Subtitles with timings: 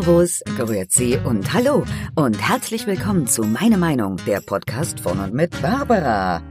[0.00, 5.60] Servus, Grüezi und Hallo und herzlich willkommen zu Meine Meinung, der Podcast von und mit
[5.60, 6.42] Barbara.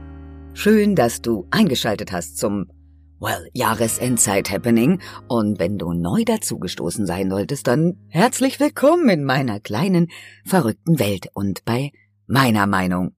[0.54, 2.70] Schön, dass du eingeschaltet hast zum,
[3.18, 10.12] well, Jahresendzeit-Happening und wenn du neu dazugestoßen sein solltest, dann herzlich willkommen in meiner kleinen,
[10.44, 11.90] verrückten Welt und bei
[12.28, 13.16] meiner Meinung.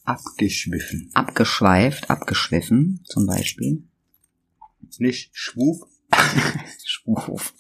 [0.05, 1.11] Abgeschwiffen.
[1.13, 3.83] Abgeschweift, abgeschwiffen, zum Beispiel.
[4.99, 5.83] Nicht schwuf,
[6.85, 7.55] Schwuf.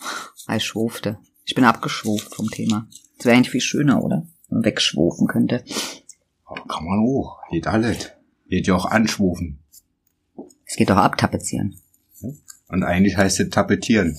[0.55, 1.19] Ich schwufte.
[1.45, 2.87] Ich bin abgeschwuft vom Thema.
[3.17, 4.27] Das wäre eigentlich viel schöner, oder?
[4.49, 5.65] Wenn man wegschwufen könnte.
[6.47, 7.41] Oh, kann man auch.
[7.51, 8.13] Geht alles.
[8.49, 9.59] Geht ja auch anschwufen.
[10.65, 11.81] Es geht doch abtapezieren.
[12.69, 14.17] Und eigentlich heißt es tapetieren.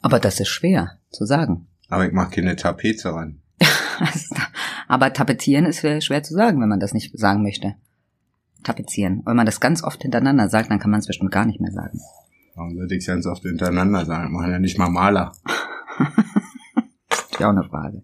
[0.00, 1.66] Aber das ist schwer zu sagen.
[1.88, 3.40] Aber ich mach keine Tapete ran.
[4.88, 7.74] Aber tapetieren ist schwer zu sagen, wenn man das nicht sagen möchte.
[8.62, 9.22] Tapezieren.
[9.24, 11.72] Wenn man das ganz oft hintereinander sagt, dann kann man es bestimmt gar nicht mehr
[11.72, 12.00] sagen.
[12.56, 14.28] Warum würde ich ganz oft hintereinander sagen?
[14.28, 15.30] Ich mache ja nicht mal Maler.
[17.38, 18.02] ja auch eine Frage.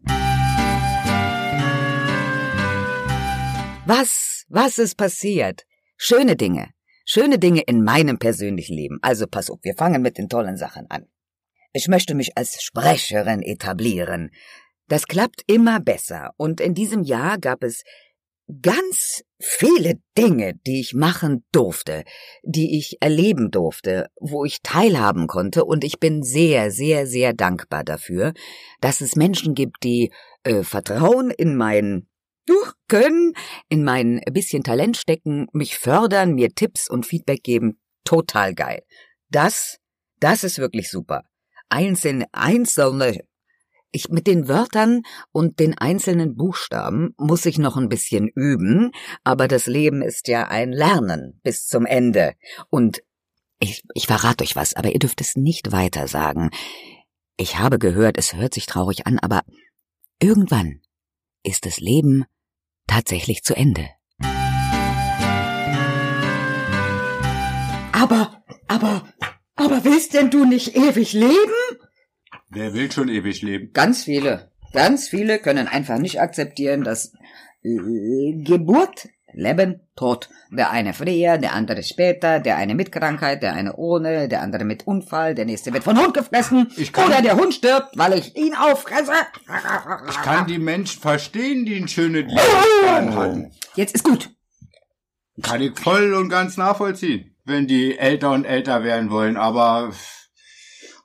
[3.87, 5.65] Was, was ist passiert?
[5.97, 6.69] Schöne Dinge.
[7.07, 8.99] Schöne Dinge in meinem persönlichen Leben.
[9.01, 11.07] Also pass auf, wir fangen mit den tollen Sachen an.
[11.73, 14.33] Ich möchte mich als Sprecherin etablieren.
[14.87, 17.85] Das klappt immer besser und in diesem Jahr gab es
[18.61, 22.05] ganz viele Dinge, die ich machen durfte,
[22.43, 27.85] die ich erleben durfte, wo ich teilhaben konnte, und ich bin sehr, sehr, sehr dankbar
[27.85, 28.33] dafür,
[28.81, 30.13] dass es Menschen gibt, die
[30.45, 32.09] äh, Vertrauen in mein
[32.89, 33.33] Können,
[33.69, 37.81] in mein bisschen Talent stecken, mich fördern, mir Tipps und Feedback geben.
[38.05, 38.83] Total geil.
[39.31, 39.79] Das,
[40.19, 41.23] das ist wirklich super.
[41.69, 43.21] Einzelne, einzelne
[43.93, 48.91] ich mit den Wörtern und den einzelnen Buchstaben muss ich noch ein bisschen üben,
[49.23, 52.35] aber das Leben ist ja ein Lernen bis zum Ende.
[52.71, 53.03] Und
[53.61, 56.51] ich, ich verrate euch was, aber ihr dürft es nicht weiter sagen.
[57.37, 59.43] Ich habe gehört, es hört sich traurig an, aber
[60.21, 60.81] irgendwann
[61.45, 62.25] ist das Leben
[62.87, 63.89] tatsächlich zu Ende.
[67.93, 69.07] Aber, aber,
[69.55, 71.82] aber willst denn du nicht ewig leben?
[72.55, 73.73] Wer will schon ewig leben?
[73.73, 74.51] Ganz viele.
[74.75, 77.15] Ganz viele können einfach nicht akzeptieren, dass
[77.63, 80.29] äh, Geburt, Leben, Tod.
[80.51, 84.65] Der eine früher, der andere später, der eine mit Krankheit, der eine ohne, der andere
[84.65, 86.71] mit Unfall, der nächste wird von Hund gefressen
[87.07, 89.13] oder der Hund stirbt, weil ich ihn auffresse.
[90.11, 93.53] Ich kann die Menschen verstehen, die ein schönes Leben hatten.
[93.75, 94.31] Jetzt ist gut.
[95.43, 99.93] Kann ich voll und ganz nachvollziehen, wenn die älter und älter werden wollen, aber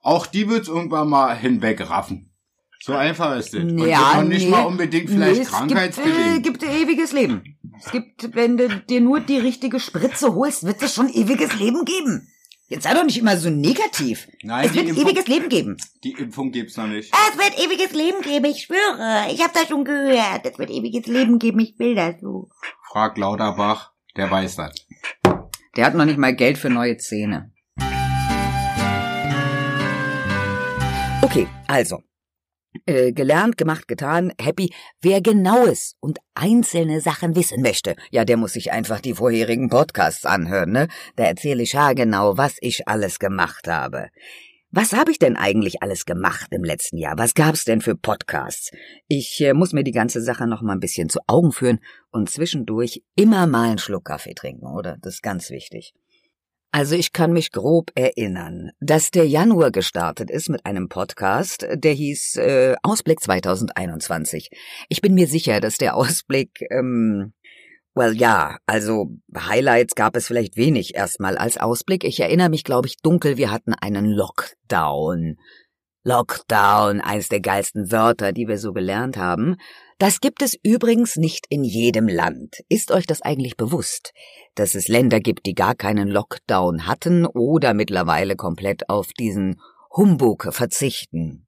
[0.08, 2.32] auch die wird's irgendwann mal hinwegraffen.
[2.80, 3.64] So einfach ist es.
[3.64, 4.50] Und Ja, noch nicht nee.
[4.52, 6.44] mal unbedingt vielleicht Nee, es krankheitsbedingt.
[6.44, 7.58] gibt, äh, gibt ewiges Leben.
[7.84, 11.84] Es gibt, wenn du dir nur die richtige Spritze holst, wird es schon ewiges Leben
[11.86, 12.28] geben.
[12.70, 14.28] Jetzt sei doch nicht immer so negativ.
[14.44, 15.78] Nein, es wird Impfung- ewiges Leben geben.
[16.04, 17.14] Die Impfung gibt's noch nicht.
[17.14, 19.28] Es wird ewiges Leben geben, ich schwöre.
[19.32, 20.42] Ich habe das schon gehört.
[20.46, 22.50] Es wird ewiges Leben geben, ich will das so.
[22.92, 24.74] Frag Lauterbach, der weiß das.
[25.76, 27.52] Der hat noch nicht mal Geld für neue Zähne.
[31.38, 32.02] Okay, also.
[32.88, 34.74] Äh, gelernt, gemacht, getan, happy.
[35.04, 40.26] Wer genaues und einzelne Sachen wissen möchte, ja, der muss sich einfach die vorherigen Podcasts
[40.26, 40.88] anhören, ne?
[41.16, 44.08] Da erzähle ich ja genau, was ich alles gemacht habe.
[44.72, 47.20] Was habe ich denn eigentlich alles gemacht im letzten Jahr?
[47.20, 48.72] Was gab's denn für Podcasts?
[49.08, 52.32] Ich äh, muss mir die ganze Sache noch mal ein bisschen zu Augen führen und
[52.32, 54.98] zwischendurch immer mal einen Schluck Kaffee trinken, oder?
[55.02, 55.94] Das ist ganz wichtig.
[56.72, 61.94] Also ich kann mich grob erinnern, dass der Januar gestartet ist mit einem Podcast, der
[61.94, 64.50] hieß äh, Ausblick 2021.
[64.90, 67.34] Ich bin mir sicher, dass der Ausblick, ähm,
[67.96, 72.04] well ja, also Highlights gab es vielleicht wenig erstmal als Ausblick.
[72.04, 75.38] Ich erinnere mich, glaube ich, dunkel, wir hatten einen Lockdown.
[76.04, 79.58] Lockdown, eines der geilsten Wörter, die wir so gelernt haben.
[80.00, 82.58] Das gibt es übrigens nicht in jedem Land.
[82.70, 84.14] Ist euch das eigentlich bewusst,
[84.54, 89.60] dass es Länder gibt, die gar keinen Lockdown hatten oder mittlerweile komplett auf diesen
[89.96, 91.48] Humbug verzichten?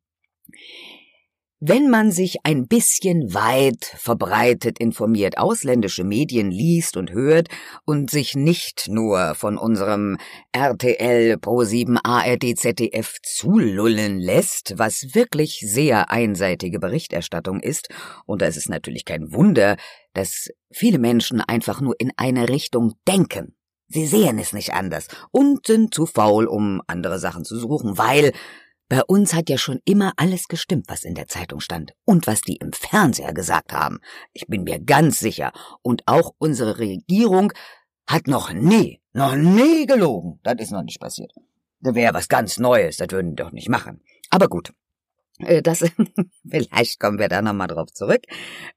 [1.62, 7.50] Wenn man sich ein bisschen weit verbreitet informiert, ausländische Medien liest und hört
[7.84, 10.16] und sich nicht nur von unserem
[10.54, 17.90] RTL Pro7 ARD ZDF zulullen lässt, was wirklich sehr einseitige Berichterstattung ist,
[18.26, 19.76] und da ist natürlich kein Wunder,
[20.14, 23.54] dass viele Menschen einfach nur in eine Richtung denken.
[23.90, 28.32] Sie sehen es nicht anders und sind zu faul, um andere Sachen zu suchen, weil
[28.90, 32.42] bei uns hat ja schon immer alles gestimmt, was in der Zeitung stand und was
[32.42, 34.00] die im Fernseher gesagt haben.
[34.34, 35.54] Ich bin mir ganz sicher.
[35.84, 37.54] Und auch unsere Regierung
[38.08, 40.40] hat noch nie, noch nie gelogen.
[40.42, 41.32] Das ist noch nicht passiert.
[41.82, 44.02] Das wäre was ganz Neues, das würden die doch nicht machen.
[44.32, 44.74] Aber gut.
[45.38, 45.86] Äh, das,
[46.50, 48.24] vielleicht kommen wir da nochmal drauf zurück.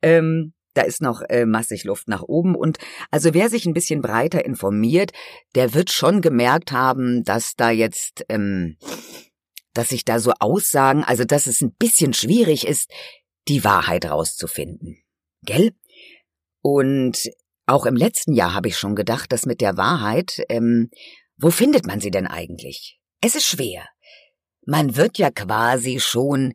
[0.02, 2.78] Ähm, da ist noch äh, massig Luft nach oben und
[3.10, 5.12] also wer sich ein bisschen breiter informiert,
[5.54, 8.76] der wird schon gemerkt haben, dass da jetzt ähm,
[9.74, 12.90] dass sich da so Aussagen, also dass es ein bisschen schwierig ist,
[13.48, 14.98] die Wahrheit rauszufinden.
[15.44, 15.72] Gell?
[16.60, 17.30] Und
[17.66, 20.90] auch im letzten Jahr habe ich schon gedacht, dass mit der Wahrheit, ähm,
[21.36, 23.00] wo findet man sie denn eigentlich?
[23.20, 23.86] Es ist schwer.
[24.64, 26.52] Man wird ja quasi schon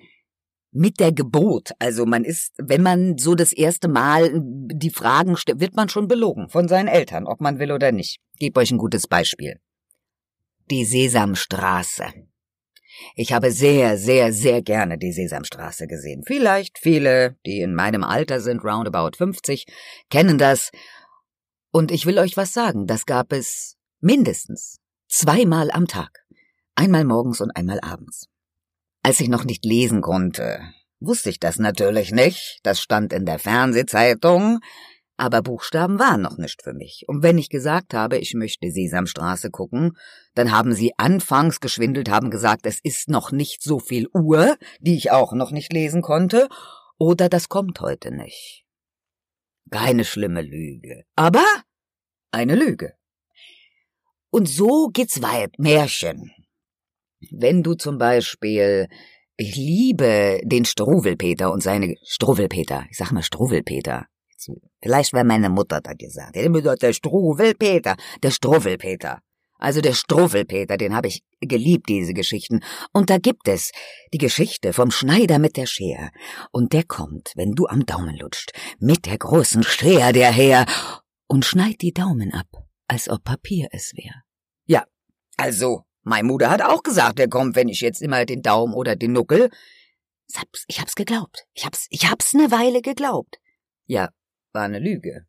[0.71, 5.59] mit der Geburt, also man ist, wenn man so das erste Mal die Fragen stellt,
[5.59, 8.19] wird man schon belogen von seinen Eltern, ob man will oder nicht.
[8.37, 9.59] Gebe euch ein gutes Beispiel.
[10.69, 12.05] Die Sesamstraße.
[13.15, 16.23] Ich habe sehr, sehr, sehr gerne die Sesamstraße gesehen.
[16.25, 19.65] Vielleicht viele, die in meinem Alter sind, roundabout 50,
[20.09, 20.71] kennen das.
[21.71, 26.25] Und ich will euch was sagen, das gab es mindestens zweimal am Tag.
[26.75, 28.27] Einmal morgens und einmal abends.
[29.03, 30.59] Als ich noch nicht lesen konnte,
[30.99, 32.59] wusste ich das natürlich nicht.
[32.63, 34.59] Das stand in der Fernsehzeitung.
[35.17, 37.05] Aber Buchstaben waren noch nicht für mich.
[37.07, 39.97] Und wenn ich gesagt habe, ich möchte Sesamstraße gucken,
[40.35, 44.95] dann haben sie anfangs geschwindelt, haben gesagt, es ist noch nicht so viel Uhr, die
[44.95, 46.47] ich auch noch nicht lesen konnte,
[46.99, 48.63] oder das kommt heute nicht.
[49.71, 51.03] Keine schlimme Lüge.
[51.15, 51.45] Aber
[52.31, 52.93] eine Lüge.
[54.29, 55.57] Und so geht's weit.
[55.57, 56.31] Märchen.
[57.31, 58.87] Wenn du zum Beispiel
[59.39, 62.85] ich liebe den Struwelpeter und seine Struwelpeter.
[62.89, 64.07] Ich sag mal Struwelpeter.
[64.81, 66.35] Vielleicht war meine Mutter da gesagt.
[66.35, 69.21] Der Struwelpeter, der Struwelpeter.
[69.59, 72.61] Also der Struffelpeter, den habe ich geliebt, diese Geschichten.
[72.93, 73.71] Und da gibt es
[74.13, 76.11] die Geschichte vom Schneider mit der Schere.
[76.51, 80.65] Und der kommt, wenn du am Daumen lutscht, mit der großen Schere daher
[81.27, 82.47] und schneidet die Daumen ab,
[82.87, 84.21] als ob Papier es wäre.
[84.65, 84.85] Ja,
[85.37, 88.95] also, mein Mutter hat auch gesagt, der kommt, wenn ich jetzt immer den Daumen oder
[88.95, 89.49] den Nuckel.
[90.29, 91.45] Ich hab's, ich hab's geglaubt.
[91.53, 93.37] Ich hab's, ich hab's ne Weile geglaubt.
[93.85, 94.09] Ja,
[94.53, 95.25] war eine Lüge.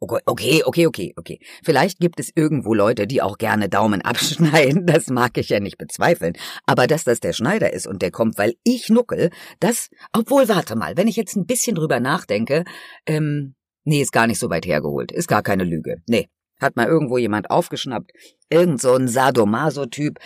[0.00, 1.38] Okay, okay, okay, okay.
[1.62, 5.78] Vielleicht gibt es irgendwo Leute, die auch gerne Daumen abschneiden, das mag ich ja nicht
[5.78, 6.34] bezweifeln.
[6.66, 9.30] Aber dass das der Schneider ist und der kommt, weil ich nuckel,
[9.60, 12.64] das, obwohl, warte mal, wenn ich jetzt ein bisschen drüber nachdenke,
[13.06, 13.54] ähm,
[13.84, 16.02] nee, ist gar nicht so weit hergeholt, ist gar keine Lüge.
[16.06, 16.28] Nee,
[16.60, 18.12] hat mal irgendwo jemand aufgeschnappt.
[18.50, 20.18] Irgend so ein Sadomaso-Typ,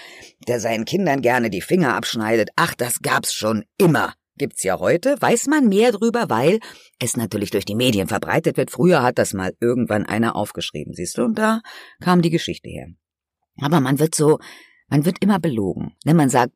[0.47, 2.51] der seinen Kindern gerne die Finger abschneidet.
[2.57, 6.61] Ach, das gab's schon immer gibt's ja heute, weiß man mehr drüber, weil
[6.99, 8.71] es natürlich durch die Medien verbreitet wird.
[8.71, 11.61] Früher hat das mal irgendwann einer aufgeschrieben, siehst du, und da
[12.01, 12.89] kam die Geschichte her.
[13.61, 14.39] Aber man wird so,
[14.89, 15.97] man wird immer belogen.
[16.05, 16.15] Ne?
[16.15, 16.53] Man sagt,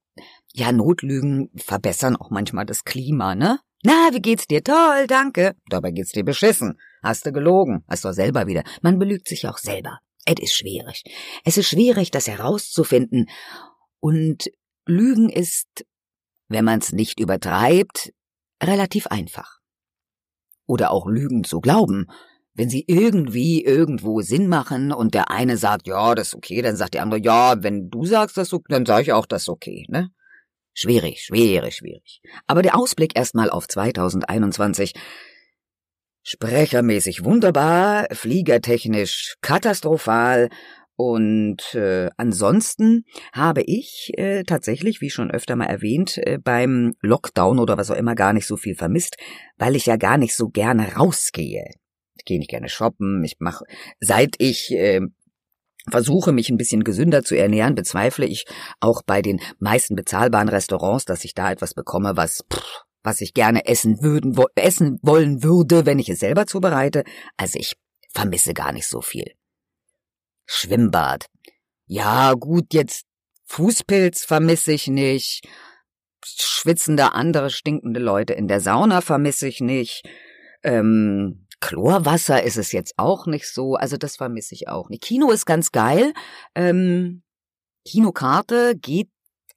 [0.52, 3.58] ja, Notlügen verbessern auch manchmal das Klima, ne?
[3.84, 4.62] Na, wie geht's dir?
[4.62, 5.56] Toll, danke.
[5.68, 6.78] Dabei geht's dir beschissen.
[7.02, 7.84] Hast du gelogen?
[7.88, 8.62] Hast du selber wieder.
[8.80, 9.98] Man belügt sich auch selber.
[10.24, 11.02] Es ist schwierig.
[11.44, 13.28] Es ist schwierig, das herauszufinden.
[13.98, 14.50] Und
[14.86, 15.84] Lügen ist
[16.52, 18.12] wenn man's nicht übertreibt,
[18.62, 19.58] relativ einfach.
[20.66, 22.06] Oder auch Lügen zu glauben,
[22.54, 26.76] wenn sie irgendwie irgendwo Sinn machen und der eine sagt, ja, das ist okay, dann
[26.76, 29.48] sagt der andere, ja, wenn du sagst, das okay, dann sage ich auch, das ist
[29.48, 30.10] okay, ne?
[30.74, 32.22] Schwierig, schwierig, schwierig.
[32.46, 34.94] Aber der Ausblick erstmal auf 2021.
[36.22, 40.48] Sprechermäßig wunderbar, fliegertechnisch katastrophal
[40.96, 47.58] und äh, ansonsten habe ich äh, tatsächlich, wie schon öfter mal erwähnt, äh, beim Lockdown
[47.58, 49.16] oder was auch immer gar nicht so viel vermisst,
[49.56, 51.64] weil ich ja gar nicht so gerne rausgehe.
[52.16, 53.24] Ich gehe nicht gerne shoppen.
[53.24, 53.64] Ich mache,
[54.00, 55.00] seit ich äh,
[55.90, 58.44] versuche, mich ein bisschen gesünder zu ernähren, bezweifle ich
[58.80, 63.34] auch bei den meisten bezahlbaren Restaurants, dass ich da etwas bekomme, was pff, was ich
[63.34, 67.02] gerne essen würden, wo, essen wollen würde, wenn ich es selber zubereite.
[67.36, 67.74] Also ich
[68.12, 69.32] vermisse gar nicht so viel.
[70.46, 71.26] Schwimmbad.
[71.86, 73.04] Ja, gut, jetzt
[73.46, 75.46] Fußpilz vermisse ich nicht.
[76.24, 80.02] schwitzende andere stinkende Leute in der Sauna vermisse ich nicht.
[80.62, 85.02] Ähm, Chlorwasser ist es jetzt auch nicht so, also das vermisse ich auch nicht.
[85.02, 86.12] Kino ist ganz geil.
[86.54, 87.22] Ähm,
[87.84, 89.08] Kinokarte geht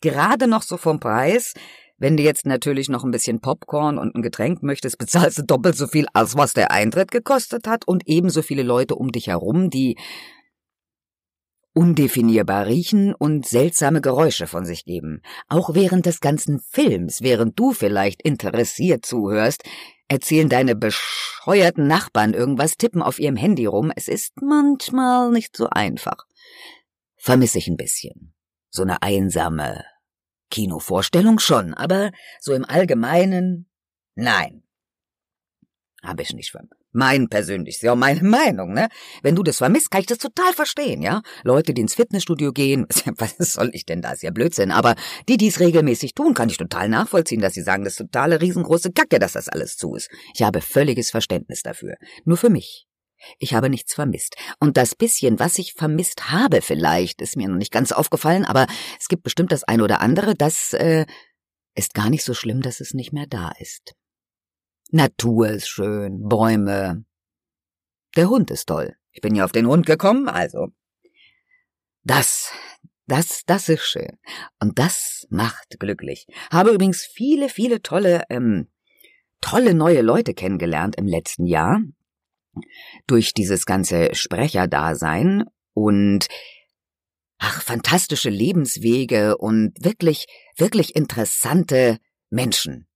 [0.02, 1.54] gerade noch so vom Preis.
[1.98, 5.78] Wenn du jetzt natürlich noch ein bisschen Popcorn und ein Getränk möchtest, bezahlst du doppelt
[5.78, 9.70] so viel, als was der Eintritt gekostet hat und ebenso viele Leute um dich herum,
[9.70, 9.98] die
[11.76, 15.22] undefinierbar riechen und seltsame Geräusche von sich geben.
[15.48, 19.64] Auch während des ganzen Films, während du vielleicht interessiert zuhörst,
[20.08, 23.92] erzählen deine bescheuerten Nachbarn irgendwas, tippen auf ihrem Handy rum.
[23.96, 26.26] Es ist manchmal nicht so einfach.
[27.18, 28.34] Vermisse ich ein bisschen.
[28.70, 29.84] So eine einsame
[30.50, 33.70] Kinovorstellung schon, aber so im Allgemeinen
[34.16, 34.64] nein.
[36.02, 36.56] Hab ich nicht.
[36.96, 38.88] Mein persönlich, ja meine Meinung, ne?
[39.22, 41.22] Wenn du das vermisst, kann ich das total verstehen, ja?
[41.44, 42.88] Leute, die ins Fitnessstudio gehen,
[43.18, 44.14] was soll ich denn da?
[44.14, 44.72] Ist ja Blödsinn.
[44.72, 44.96] Aber
[45.28, 48.40] die, die es regelmäßig tun, kann ich total nachvollziehen, dass sie sagen, das ist totale
[48.40, 50.10] riesengroße Kacke, dass das alles zu ist.
[50.34, 51.96] Ich habe völliges Verständnis dafür.
[52.24, 52.88] Nur für mich.
[53.40, 54.36] Ich habe nichts vermisst.
[54.62, 58.68] Und das bisschen, was ich vermisst habe vielleicht, ist mir noch nicht ganz aufgefallen, aber
[59.00, 61.06] es gibt bestimmt das eine oder andere, das äh,
[61.74, 63.96] ist gar nicht so schlimm, dass es nicht mehr da ist.
[64.92, 67.06] Natur ist schön, Bäume.
[68.16, 68.96] Der Hund ist toll.
[69.12, 70.68] Ich bin ja auf den Hund gekommen, also.
[72.04, 72.52] Das,
[73.08, 74.18] das, das ist schön.
[74.60, 76.28] Und das macht glücklich.
[76.52, 78.70] Habe übrigens viele, viele tolle, ähm,
[79.42, 81.82] tolle neue Leute kennengelernt im letzten Jahr.
[83.08, 86.28] Durch dieses ganze Sprecherdasein und
[87.38, 90.26] ach, fantastische Lebenswege und wirklich,
[90.58, 92.00] wirklich interessante
[92.30, 92.88] Menschen.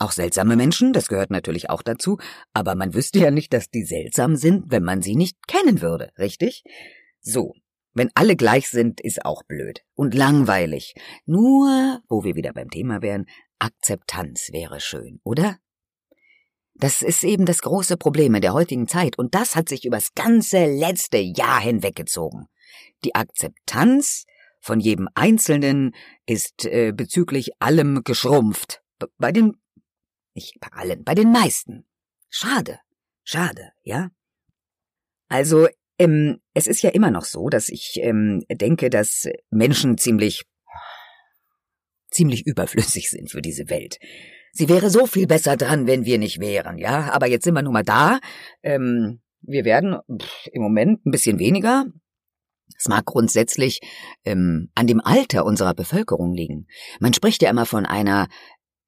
[0.00, 2.16] Auch seltsame Menschen, das gehört natürlich auch dazu,
[2.54, 6.10] aber man wüsste ja nicht, dass die seltsam sind, wenn man sie nicht kennen würde,
[6.18, 6.64] richtig?
[7.20, 7.52] So,
[7.92, 10.94] wenn alle gleich sind, ist auch blöd und langweilig.
[11.26, 13.26] Nur, wo wir wieder beim Thema wären,
[13.58, 15.58] Akzeptanz wäre schön, oder?
[16.72, 20.14] Das ist eben das große Problem in der heutigen Zeit und das hat sich übers
[20.14, 22.46] ganze letzte Jahr hinweggezogen.
[23.04, 24.24] Die Akzeptanz
[24.60, 28.80] von jedem Einzelnen ist äh, bezüglich allem geschrumpft.
[29.18, 29.59] Bei den
[30.34, 31.86] nicht bei allen, bei den meisten.
[32.28, 32.78] Schade,
[33.24, 34.10] schade, ja?
[35.28, 35.68] Also,
[35.98, 40.44] ähm, es ist ja immer noch so, dass ich ähm, denke, dass Menschen ziemlich
[42.10, 43.98] ziemlich überflüssig sind für diese Welt.
[44.52, 47.12] Sie wäre so viel besser dran, wenn wir nicht wären, ja?
[47.12, 48.18] Aber jetzt sind wir nun mal da.
[48.62, 51.86] Ähm, wir werden pff, im Moment ein bisschen weniger.
[52.76, 53.80] Es mag grundsätzlich
[54.24, 56.66] ähm, an dem Alter unserer Bevölkerung liegen.
[56.98, 58.28] Man spricht ja immer von einer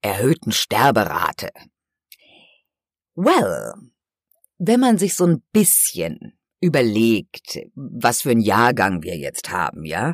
[0.03, 1.49] erhöhten Sterberate.
[3.15, 3.73] Well,
[4.59, 10.13] wenn man sich so ein bisschen überlegt, was für ein Jahrgang wir jetzt haben, ja?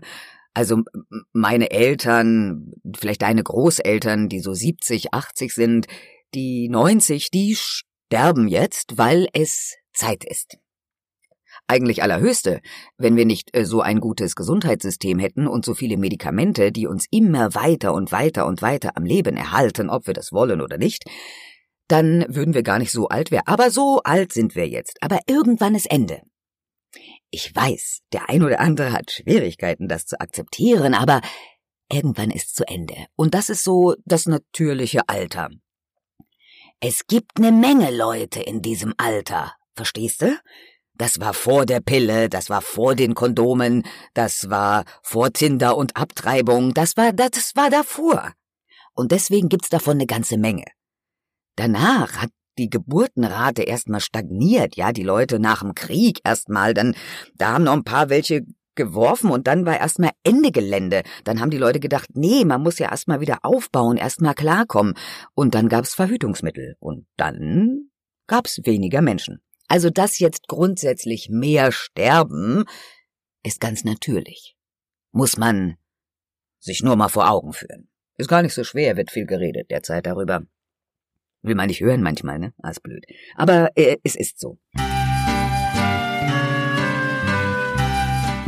[0.53, 0.84] Also
[1.31, 5.88] meine Eltern, vielleicht deine Großeltern, die so 70, 80 sind,
[6.34, 10.58] die 90, die sterben jetzt, weil es Zeit ist
[11.70, 12.62] eigentlich allerhöchste,
[12.98, 17.06] wenn wir nicht äh, so ein gutes Gesundheitssystem hätten und so viele Medikamente, die uns
[17.12, 21.06] immer weiter und weiter und weiter am Leben erhalten, ob wir das wollen oder nicht,
[21.88, 23.48] dann würden wir gar nicht so alt werden.
[23.48, 25.02] Aber so alt sind wir jetzt.
[25.02, 26.22] Aber irgendwann ist Ende.
[27.32, 31.22] Ich weiß, der ein oder andere hat Schwierigkeiten, das zu akzeptieren, aber
[31.92, 32.96] irgendwann ist zu Ende.
[33.16, 35.50] Und das ist so das natürliche Alter.
[36.80, 40.38] Es gibt eine Menge Leute in diesem Alter, verstehst du?
[41.00, 45.96] Das war vor der Pille, das war vor den Kondomen, das war vor Tinder und
[45.96, 48.34] Abtreibung, das war, das war davor.
[48.94, 50.65] Und deswegen gibt's davon eine ganze Menge.
[51.56, 56.94] Danach hat die Geburtenrate erstmal stagniert, ja, die Leute nach dem Krieg erstmal, dann,
[57.34, 58.44] da haben noch ein paar welche
[58.75, 61.03] geworfen und dann war erstmal Ende Gelände.
[61.24, 64.96] Dann haben die Leute gedacht, nee, man muss ja erstmal wieder aufbauen, erstmal klarkommen.
[65.34, 66.75] Und dann gab's Verhütungsmittel.
[66.79, 67.89] Und dann
[68.27, 69.41] gab's weniger Menschen.
[69.70, 72.66] Also dass jetzt grundsätzlich mehr sterben,
[73.44, 74.58] ist ganz natürlich.
[75.12, 75.78] Muss man
[76.60, 77.88] sich nur mal vor Augen führen.
[78.18, 80.42] Ist gar nicht so schwer, wird viel geredet derzeit darüber.
[81.44, 82.54] Will man nicht hören manchmal, ne?
[82.58, 83.06] Alles blöd.
[83.36, 84.58] Aber äh, es ist so.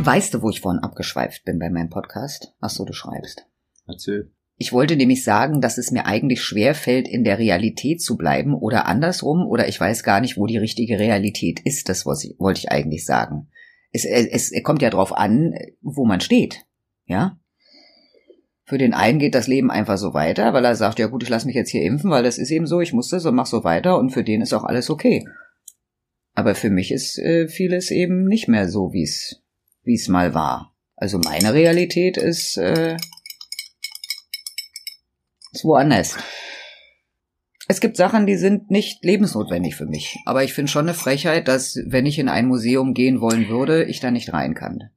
[0.04, 2.52] Weißt du, wo ich vorhin abgeschweift bin bei meinem Podcast?
[2.60, 3.46] Ach so, du schreibst.
[3.86, 4.32] Erzähl.
[4.62, 8.54] Ich wollte nämlich sagen, dass es mir eigentlich schwer fällt, in der Realität zu bleiben
[8.54, 11.88] oder andersrum, oder ich weiß gar nicht, wo die richtige Realität ist.
[11.88, 13.48] Das wollte ich eigentlich sagen.
[13.90, 16.64] Es, es, es kommt ja drauf an, wo man steht.
[17.06, 17.40] Ja?
[18.62, 21.28] Für den einen geht das Leben einfach so weiter, weil er sagt, ja gut, ich
[21.28, 23.46] lasse mich jetzt hier impfen, weil das ist eben so, ich muss das und mach
[23.46, 25.26] so weiter und für den ist auch alles okay.
[26.34, 29.42] Aber für mich ist äh, vieles eben nicht mehr so, wie es
[29.82, 30.72] wie es mal war.
[30.94, 32.96] Also meine Realität ist äh,
[35.52, 36.16] Ist woanders.
[37.68, 40.18] Es gibt Sachen, die sind nicht lebensnotwendig für mich.
[40.24, 43.84] Aber ich finde schon eine Frechheit, dass, wenn ich in ein Museum gehen wollen würde,
[43.84, 44.90] ich da nicht rein kann.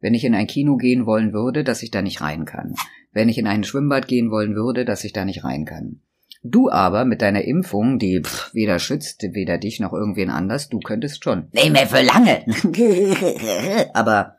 [0.00, 2.74] Wenn ich in ein Kino gehen wollen würde, dass ich da nicht rein kann.
[3.12, 6.00] Wenn ich in ein Schwimmbad gehen wollen würde, dass ich da nicht rein kann.
[6.42, 10.80] Du aber mit deiner Impfung, die pff, weder schützt, weder dich noch irgendwen anders, du
[10.80, 11.48] könntest schon.
[11.52, 12.44] Nee, mehr für lange.
[13.94, 14.38] Aber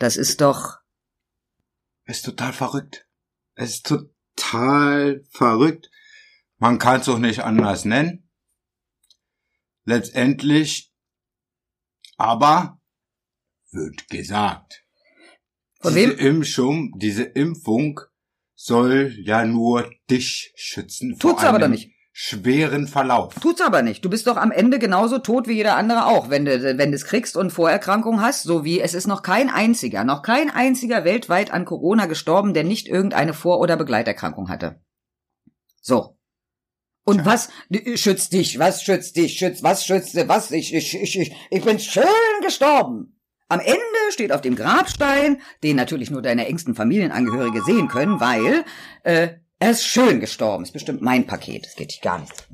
[0.00, 0.78] das ist doch.
[2.06, 3.05] Ist total verrückt.
[3.56, 5.90] Es ist total verrückt.
[6.58, 8.30] Man kann es doch nicht anders nennen.
[9.84, 10.92] Letztendlich
[12.16, 12.80] aber
[13.70, 14.84] wird gesagt.
[15.80, 16.18] Von diese wem?
[16.18, 18.00] Impfung, diese Impfung
[18.54, 21.18] soll ja nur dich schützen.
[21.18, 21.95] Tut's aber doch einem nicht.
[22.18, 23.34] Schweren Verlauf.
[23.34, 24.02] Tut's aber nicht.
[24.02, 27.04] Du bist doch am Ende genauso tot wie jeder andere auch, wenn du, wenn es
[27.04, 31.50] kriegst und Vorerkrankungen hast, so wie es ist noch kein einziger, noch kein einziger weltweit
[31.50, 34.80] an Corona gestorben, der nicht irgendeine Vor- oder Begleiterkrankung hatte.
[35.82, 36.16] So.
[37.04, 38.58] Und was äh, schützt dich?
[38.58, 39.36] Was schützt dich?
[39.36, 40.50] Schützt, was schützt was?
[40.52, 42.04] Ich, ich, ich, ich, ich bin schön
[42.40, 43.20] gestorben.
[43.48, 48.64] Am Ende steht auf dem Grabstein, den natürlich nur deine engsten Familienangehörige sehen können, weil
[49.02, 50.64] äh, er ist schön gestorben.
[50.64, 51.66] Ist bestimmt mein Paket.
[51.66, 52.48] Das geht dich gar nicht.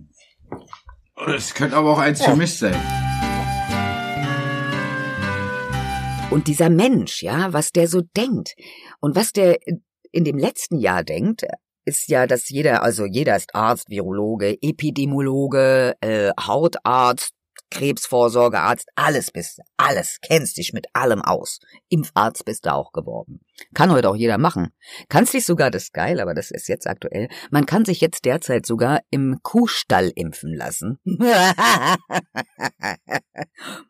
[1.26, 2.80] Es könnte aber auch eins für mich sein.
[6.30, 8.54] Und dieser Mensch, ja, was der so denkt
[9.00, 9.58] und was der
[10.12, 11.44] in dem letzten Jahr denkt,
[11.84, 17.34] ist ja, dass jeder, also jeder ist Arzt, Virologe, Epidemiologe, äh, Hautarzt,
[17.72, 21.58] Krebsvorsorgearzt, alles bist du, alles, kennst dich mit allem aus.
[21.88, 23.40] Impfarzt bist du auch geworden.
[23.74, 24.68] Kann heute auch jeder machen.
[25.08, 28.26] Kannst dich sogar, das ist geil, aber das ist jetzt aktuell, man kann sich jetzt
[28.26, 30.98] derzeit sogar im Kuhstall impfen lassen.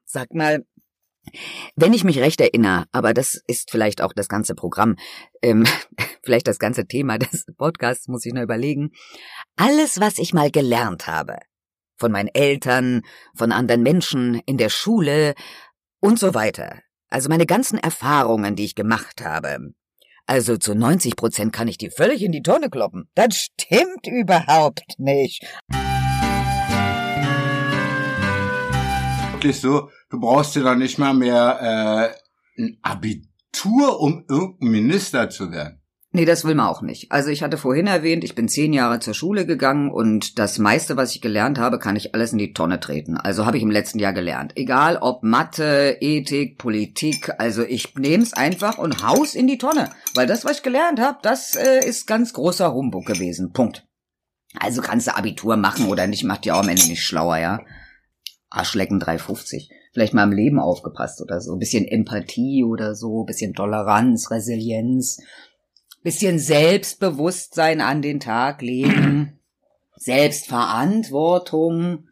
[0.05, 0.64] Sag mal,
[1.75, 4.97] wenn ich mich recht erinnere, aber das ist vielleicht auch das ganze Programm,
[5.42, 5.64] ähm,
[6.23, 8.90] vielleicht das ganze Thema des Podcasts, muss ich nur überlegen.
[9.57, 11.38] Alles, was ich mal gelernt habe,
[12.03, 15.35] von meinen Eltern, von anderen Menschen, in der Schule
[16.01, 16.81] und so weiter.
[17.11, 19.73] Also meine ganzen Erfahrungen, die ich gemacht habe.
[20.27, 23.09] Also zu 90 Prozent kann ich die völlig in die Tonne kloppen.
[23.15, 25.45] Das stimmt überhaupt nicht.
[29.31, 32.17] Wirklich so, du brauchst dir dann nicht mal mehr
[32.59, 35.82] äh, ein Abitur, um irgendein Minister zu werden.
[36.14, 37.11] Nee, das will man auch nicht.
[37.11, 40.98] Also ich hatte vorhin erwähnt, ich bin zehn Jahre zur Schule gegangen und das meiste,
[40.98, 43.16] was ich gelernt habe, kann ich alles in die Tonne treten.
[43.16, 44.53] Also habe ich im letzten Jahr gelernt.
[44.55, 49.88] Egal ob Mathe, Ethik, Politik, also ich nehm's einfach und haus in die Tonne.
[50.14, 53.55] Weil das, was ich gelernt habe, das äh, ist ganz großer Humbug gewesen.
[53.55, 53.87] Punkt.
[54.61, 57.61] Also kannst du Abitur machen oder nicht, macht dir auch am Ende nicht schlauer, ja.
[58.51, 59.70] Arschlecken 350.
[59.94, 61.55] Vielleicht mal im Leben aufgepasst oder so.
[61.55, 65.18] Ein bisschen Empathie oder so, bisschen Toleranz, Resilienz
[66.03, 69.38] bisschen Selbstbewusstsein an den Tag legen,
[69.97, 72.07] Selbstverantwortung.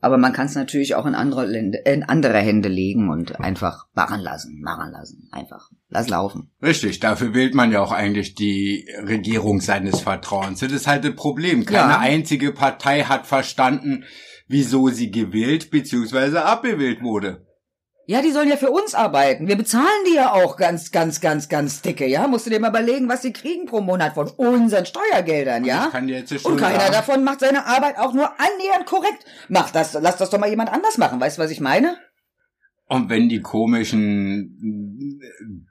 [0.00, 4.20] Aber man kann es natürlich auch in andere, in andere Hände legen und einfach machen
[4.20, 5.70] lassen, machen lassen, einfach.
[5.88, 6.52] Lass laufen.
[6.62, 10.60] Richtig, dafür wählt man ja auch eigentlich die Regierung seines Vertrauens.
[10.60, 11.64] Das ist halt das Problem.
[11.64, 11.98] Keine Ja.
[11.98, 14.04] einzige Partei hat verstanden,
[14.46, 16.38] wieso sie gewählt bzw.
[16.38, 17.44] abgewählt wurde.
[18.10, 19.48] Ja, die sollen ja für uns arbeiten.
[19.48, 22.26] Wir bezahlen die ja auch ganz, ganz, ganz, ganz dicke, ja?
[22.26, 25.84] Musst du dir mal überlegen, was sie kriegen pro Monat von unseren Steuergeldern, ja?
[25.84, 29.26] Ich kann dir jetzt Und keiner sagen, davon macht seine Arbeit auch nur annähernd korrekt.
[29.50, 31.20] Mach das, lass das doch mal jemand anders machen.
[31.20, 31.98] Weißt du, was ich meine?
[32.86, 35.20] Und wenn die komischen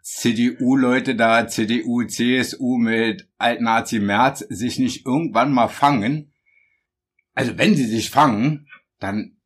[0.04, 6.32] CDU-Leute da, CDU, CSU mit Alt-Nazi Merz sich nicht irgendwann mal fangen,
[7.34, 8.67] also wenn sie sich fangen,
[9.00, 9.38] dann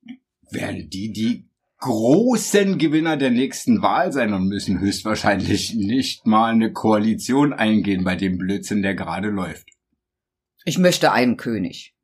[0.50, 1.51] werden die die
[1.82, 8.16] großen Gewinner der nächsten Wahl sein und müssen höchstwahrscheinlich nicht mal eine Koalition eingehen bei
[8.16, 9.68] dem Blödsinn, der gerade läuft.
[10.64, 11.96] Ich möchte einen König.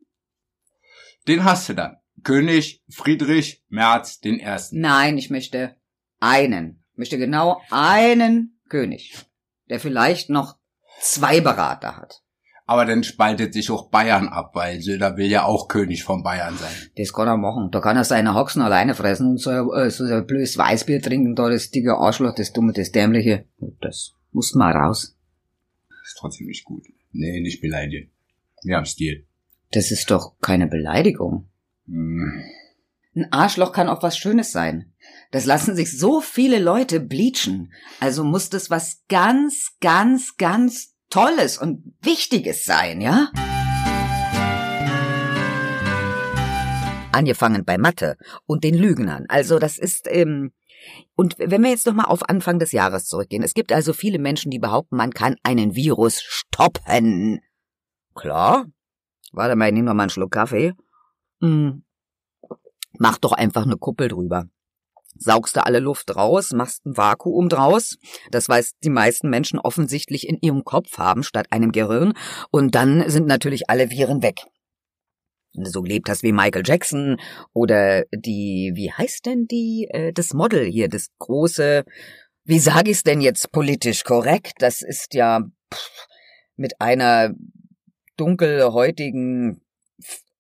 [1.27, 1.97] Den hast du dann.
[2.23, 4.81] König Friedrich Merz den Ersten.
[4.81, 5.77] Nein, ich möchte
[6.19, 6.83] einen.
[6.93, 9.13] Ich möchte genau einen König,
[9.69, 10.57] der vielleicht noch
[10.99, 12.23] zwei Berater hat.
[12.69, 16.57] Aber dann spaltet sich auch Bayern ab, weil Söder will ja auch König von Bayern
[16.57, 16.73] sein.
[16.97, 17.71] Das kann er machen.
[17.71, 21.33] Da kann er seine Haxen alleine fressen und so, äh, so ein blödes Weißbier trinken,
[21.33, 23.45] da das dicke Arschloch, das dumme, das dämliche.
[23.79, 25.17] Das muss mal raus.
[26.03, 26.83] Ist trotzdem nicht gut.
[27.13, 28.11] Nee, nicht beleidigen.
[28.63, 29.25] Wir haben Stil.
[29.71, 31.47] Das ist doch keine Beleidigung.
[31.85, 32.43] Hm.
[33.15, 34.91] Ein Arschloch kann auch was Schönes sein.
[35.31, 37.71] Das lassen sich so viele Leute bleachen.
[38.01, 43.29] Also muss das was ganz, ganz, ganz Tolles und Wichtiges sein, ja?
[47.11, 49.25] Angefangen bei Mathe und den Lügnern.
[49.29, 50.51] Also das ist, ähm,
[51.15, 53.43] und wenn wir jetzt noch mal auf Anfang des Jahres zurückgehen.
[53.43, 57.41] Es gibt also viele Menschen, die behaupten, man kann einen Virus stoppen.
[58.13, 58.65] Klar.
[59.31, 60.73] Warte mal, ich nehme noch mal einen Schluck Kaffee.
[61.41, 61.83] Hm.
[62.99, 64.47] Mach doch einfach eine Kuppel drüber.
[65.19, 67.97] Saugst du alle Luft raus, machst ein Vakuum draus,
[68.31, 72.13] das weiß die meisten Menschen offensichtlich in ihrem Kopf haben statt einem Gehirn,
[72.51, 74.41] und dann sind natürlich alle Viren weg.
[75.53, 77.17] So gelebt hast wie Michael Jackson
[77.53, 81.83] oder die, wie heißt denn die, äh, das Model hier, das große,
[82.43, 84.53] wie sage ich's denn jetzt politisch korrekt?
[84.59, 85.41] Das ist ja
[85.73, 86.07] pff,
[86.57, 87.33] mit einer
[88.17, 89.61] dunkelhäutigen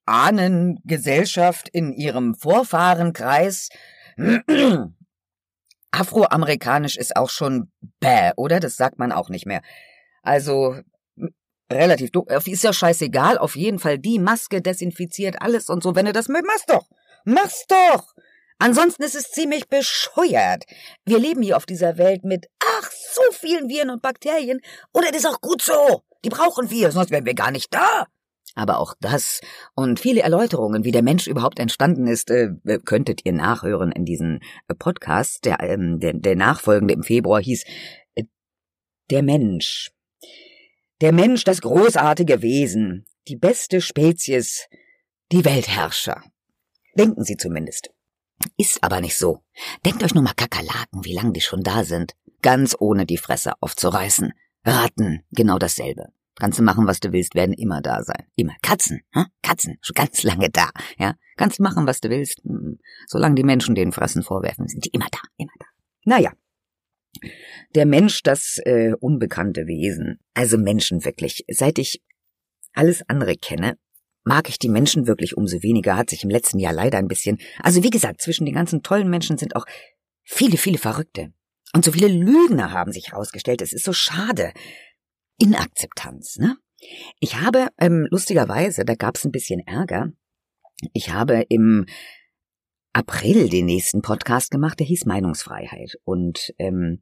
[0.05, 3.69] Ahnengesellschaft in ihrem Vorfahrenkreis.
[5.91, 8.59] Afroamerikanisch ist auch schon bäh, oder?
[8.59, 9.61] Das sagt man auch nicht mehr.
[10.21, 10.75] Also
[11.71, 12.39] relativ dunkel.
[12.45, 13.37] Ist ja scheißegal.
[13.37, 15.95] Auf jeden Fall die Maske desinfiziert alles und so.
[15.95, 16.87] Wenn du das möchtest, mach's doch.
[17.25, 18.13] Mach's doch.
[18.59, 20.63] Ansonsten ist es ziemlich bescheuert.
[21.05, 24.61] Wir leben hier auf dieser Welt mit, ach, so vielen Viren und Bakterien.
[24.91, 26.01] Und es ist auch gut so.
[26.25, 28.07] Die brauchen wir, sonst wären wir gar nicht da.
[28.57, 29.39] Aber auch das
[29.75, 32.49] und viele Erläuterungen, wie der Mensch überhaupt entstanden ist, äh,
[32.83, 35.45] könntet ihr nachhören in diesem äh, Podcast.
[35.45, 37.65] Der, ähm, der, der nachfolgende im Februar hieß
[38.15, 38.23] äh,
[39.11, 39.91] Der Mensch.
[41.01, 44.67] Der Mensch, das großartige Wesen, die beste Spezies,
[45.31, 46.23] die Weltherrscher.
[46.95, 47.91] Denken Sie zumindest.
[48.57, 49.43] Ist aber nicht so.
[49.85, 52.15] Denkt euch nur mal Kakerlaken, wie lang die schon da sind.
[52.41, 54.33] Ganz ohne die Fresse aufzureißen.
[54.65, 56.07] Ratten, genau dasselbe.
[56.39, 58.25] Kannst du machen, was du willst, werden immer da sein.
[58.35, 58.55] Immer.
[58.61, 59.25] Katzen, hm?
[59.41, 60.69] Katzen, schon ganz lange da,
[60.99, 61.15] ja.
[61.35, 62.43] Kannst machen, was du willst.
[62.43, 62.79] Hm.
[63.07, 65.65] Solange die Menschen den Fressen vorwerfen, sind die immer da, immer da.
[66.05, 66.33] Naja.
[67.73, 70.19] Der Mensch, das äh, unbekannte Wesen.
[70.35, 71.43] Also Menschen wirklich.
[71.49, 72.03] Seit ich
[72.73, 73.77] alles andere kenne,
[74.23, 77.39] mag ich die Menschen wirklich umso weniger, hat sich im letzten Jahr leider ein bisschen.
[77.63, 79.65] Also wie gesagt, zwischen den ganzen tollen Menschen sind auch
[80.23, 81.33] viele, viele Verrückte.
[81.73, 83.61] Und so viele Lügner haben sich herausgestellt.
[83.61, 84.53] Es ist so schade.
[85.37, 86.57] Inakzeptanz, ne?
[87.19, 90.11] Ich habe, ähm, lustigerweise, da gab es ein bisschen Ärger.
[90.93, 91.85] Ich habe im
[92.93, 95.97] April den nächsten Podcast gemacht, der hieß Meinungsfreiheit.
[96.03, 97.01] Und ähm,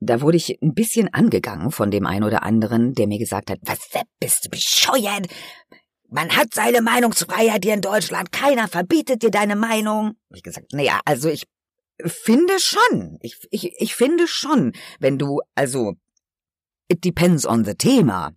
[0.00, 3.58] da wurde ich ein bisschen angegangen von dem einen oder anderen, der mir gesagt hat,
[3.62, 3.78] was
[4.18, 5.28] bist du bescheuert?
[6.08, 10.14] Man hat seine Meinungsfreiheit hier in Deutschland, keiner verbietet dir deine Meinung.
[10.28, 11.44] Hab ich gesagt, naja, also ich
[12.04, 15.94] finde schon, ich, ich, ich finde schon, wenn du, also
[16.92, 18.34] It depends on the Thema.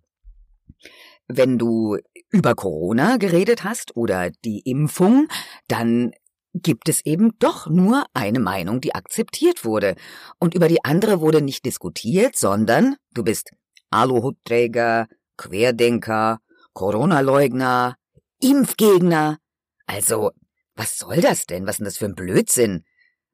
[1.28, 1.98] Wenn du
[2.30, 5.28] über Corona geredet hast oder die Impfung,
[5.68, 6.12] dann
[6.54, 9.94] gibt es eben doch nur eine Meinung, die akzeptiert wurde.
[10.38, 13.50] Und über die andere wurde nicht diskutiert, sondern du bist
[13.90, 16.40] Aluhutträger, Querdenker,
[16.72, 17.96] Corona-Leugner,
[18.40, 19.36] Impfgegner.
[19.84, 20.30] Also,
[20.74, 21.66] was soll das denn?
[21.66, 22.84] Was ist denn das für ein Blödsinn?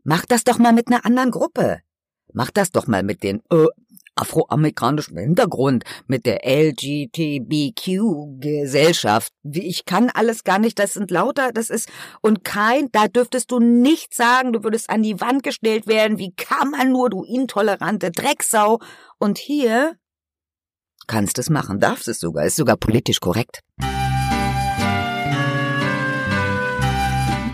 [0.03, 1.79] Mach das doch mal mit einer anderen Gruppe.
[2.33, 3.69] Mach das doch mal mit den äh,
[4.15, 9.33] afroamerikanischem Hintergrund, mit der LGTBQ-Gesellschaft.
[9.43, 11.89] Ich kann alles gar nicht, das sind lauter, das ist,
[12.21, 16.35] und kein, da dürftest du nicht sagen, du würdest an die Wand gestellt werden, wie
[16.35, 18.81] kann man nur, du intolerante Drecksau.
[19.19, 19.97] Und hier
[21.07, 23.61] kannst es machen, darfst es sogar, ist sogar politisch korrekt.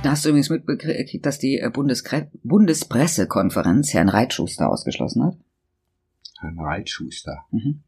[0.05, 5.37] Hast du übrigens mitbekriegt, dass die äh, Bundeskre Bundespressekonferenz Herrn Reitschuster ausgeschlossen hat?
[6.41, 7.45] Herrn Reitschuster.
[7.51, 7.83] Mhm.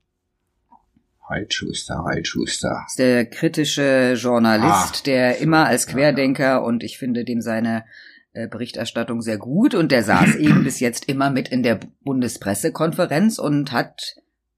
[1.28, 2.84] Reitschuster, Reitschuster.
[2.88, 7.84] Ist der kritische Journalist, ah, der immer als Querdenker und ich finde dem seine
[8.32, 13.38] äh, Berichterstattung sehr gut und der saß eben bis jetzt immer mit in der Bundespressekonferenz
[13.38, 14.16] und hat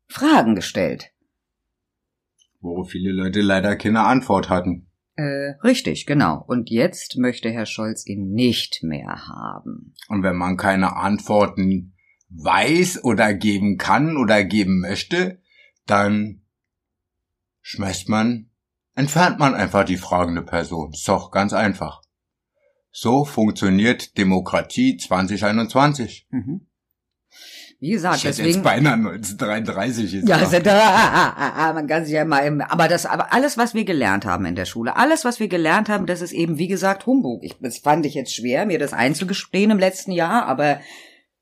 [0.09, 1.11] Fragen gestellt.
[2.61, 4.87] Wo viele Leute leider keine Antwort hatten.
[5.16, 6.42] Äh, richtig, genau.
[6.46, 9.94] Und jetzt möchte Herr Scholz ihn nicht mehr haben.
[10.09, 11.91] Und wenn man keine Antworten
[12.35, 15.40] weiß oder geben kann oder geben möchte,
[15.87, 16.42] dann
[17.61, 18.51] schmeißt man,
[18.95, 20.92] entfernt man einfach die fragende Person.
[20.92, 22.03] Ist doch ganz einfach.
[22.90, 26.29] So funktioniert Demokratie 2021.
[26.31, 26.66] Mhm.
[27.81, 28.49] Wie gesagt, ich deswegen.
[28.49, 30.29] Jetzt beinahe 1933 ist.
[30.29, 34.25] Ja, ist ja, man kann sich ja mal, aber das, aber alles, was wir gelernt
[34.25, 37.42] haben in der Schule, alles, was wir gelernt haben, das ist eben, wie gesagt, Humbug.
[37.42, 40.81] Ich, das fand ich jetzt schwer, mir das einzugestehen im letzten Jahr, aber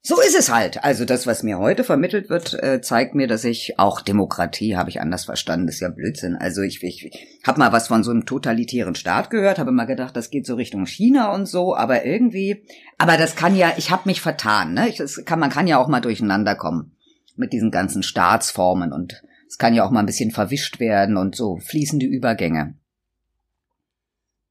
[0.02, 0.82] so ist es halt.
[0.82, 4.88] Also das, was mir heute vermittelt wird, äh, zeigt mir, dass ich auch Demokratie habe
[4.88, 5.66] ich anders verstanden.
[5.66, 6.36] Das ist ja Blödsinn.
[6.36, 7.10] Also ich, ich
[7.46, 10.54] habe mal was von so einem totalitären Staat gehört, habe mal gedacht, das geht so
[10.54, 12.64] Richtung China und so, aber irgendwie,
[12.96, 14.72] aber das kann ja, ich habe mich vertan.
[14.72, 14.88] Ne?
[14.88, 16.96] Ich, das kann, man kann ja auch mal durcheinander kommen
[17.36, 21.36] mit diesen ganzen Staatsformen und es kann ja auch mal ein bisschen verwischt werden und
[21.36, 22.74] so fließende Übergänge.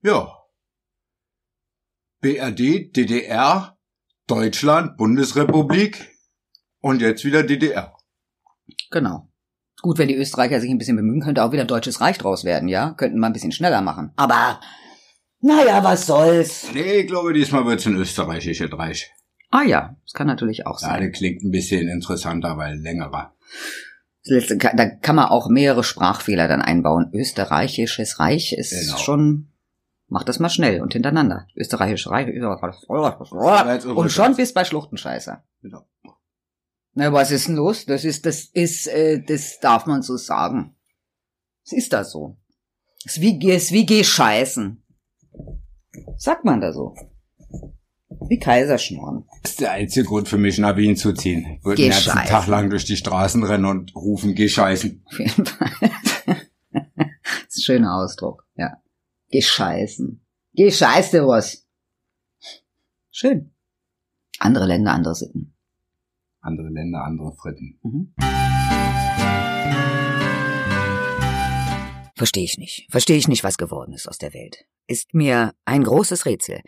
[0.03, 0.27] Ja.
[2.21, 3.78] BRD, DDR,
[4.29, 6.07] Deutschland, Bundesrepublik
[6.81, 7.95] und jetzt wieder DDR.
[8.91, 9.27] Genau.
[9.81, 12.67] Gut, wenn die Österreicher sich ein bisschen bemühen, könnte auch wieder deutsches Reich draus werden,
[12.69, 12.91] ja?
[12.97, 14.11] Könnten mal ein bisschen schneller machen.
[14.17, 14.59] Aber,
[15.41, 16.67] naja, was soll's.
[16.73, 19.11] Nee, ich glaube, diesmal wird's ein österreichisches Reich.
[19.51, 21.09] Ah ja, das kann natürlich auch Ja, sein.
[21.09, 23.33] das klingt ein bisschen interessanter, weil längerer.
[24.25, 27.09] Letzte, da kann man auch mehrere Sprachfehler dann einbauen.
[27.13, 28.97] Österreichisches Reich ist Genau.
[28.97, 29.48] schon,
[30.09, 31.47] macht das mal schnell und hintereinander.
[31.55, 35.43] Österreichisches Reich, und schon bis bei Schluchtenscheißer.
[35.61, 35.85] Genau.
[36.93, 37.85] Na, was ist denn los?
[37.85, 40.75] Das ist, das ist, äh, das darf man so sagen.
[41.63, 42.37] Es ist das so.
[43.05, 44.83] Es ist wie, es ist wie Gescheißen.
[46.17, 46.95] Sagt man da so.
[48.27, 49.25] Wie Kaiserschnorren.
[49.43, 51.57] Das ist der einzige Grund für mich, nach Wien zu ziehen.
[51.59, 52.11] Ich würde den ganzen.
[52.11, 55.03] Tag lang durch die Straßen rennen und rufen, geh scheißen.
[55.05, 55.71] Auf jeden Fall.
[56.71, 58.77] das ist ein schöner Ausdruck, ja.
[59.29, 60.21] Gescheißen.
[60.53, 61.65] Gescheißte was.
[63.11, 63.51] Schön.
[64.39, 65.53] Andere Länder, andere Sitten.
[66.41, 67.79] Andere Länder, andere Fritten.
[67.83, 68.13] Mhm.
[72.15, 72.85] Verstehe ich nicht.
[72.89, 74.65] Verstehe ich nicht, was geworden ist aus der Welt.
[74.87, 76.61] Ist mir ein großes Rätsel.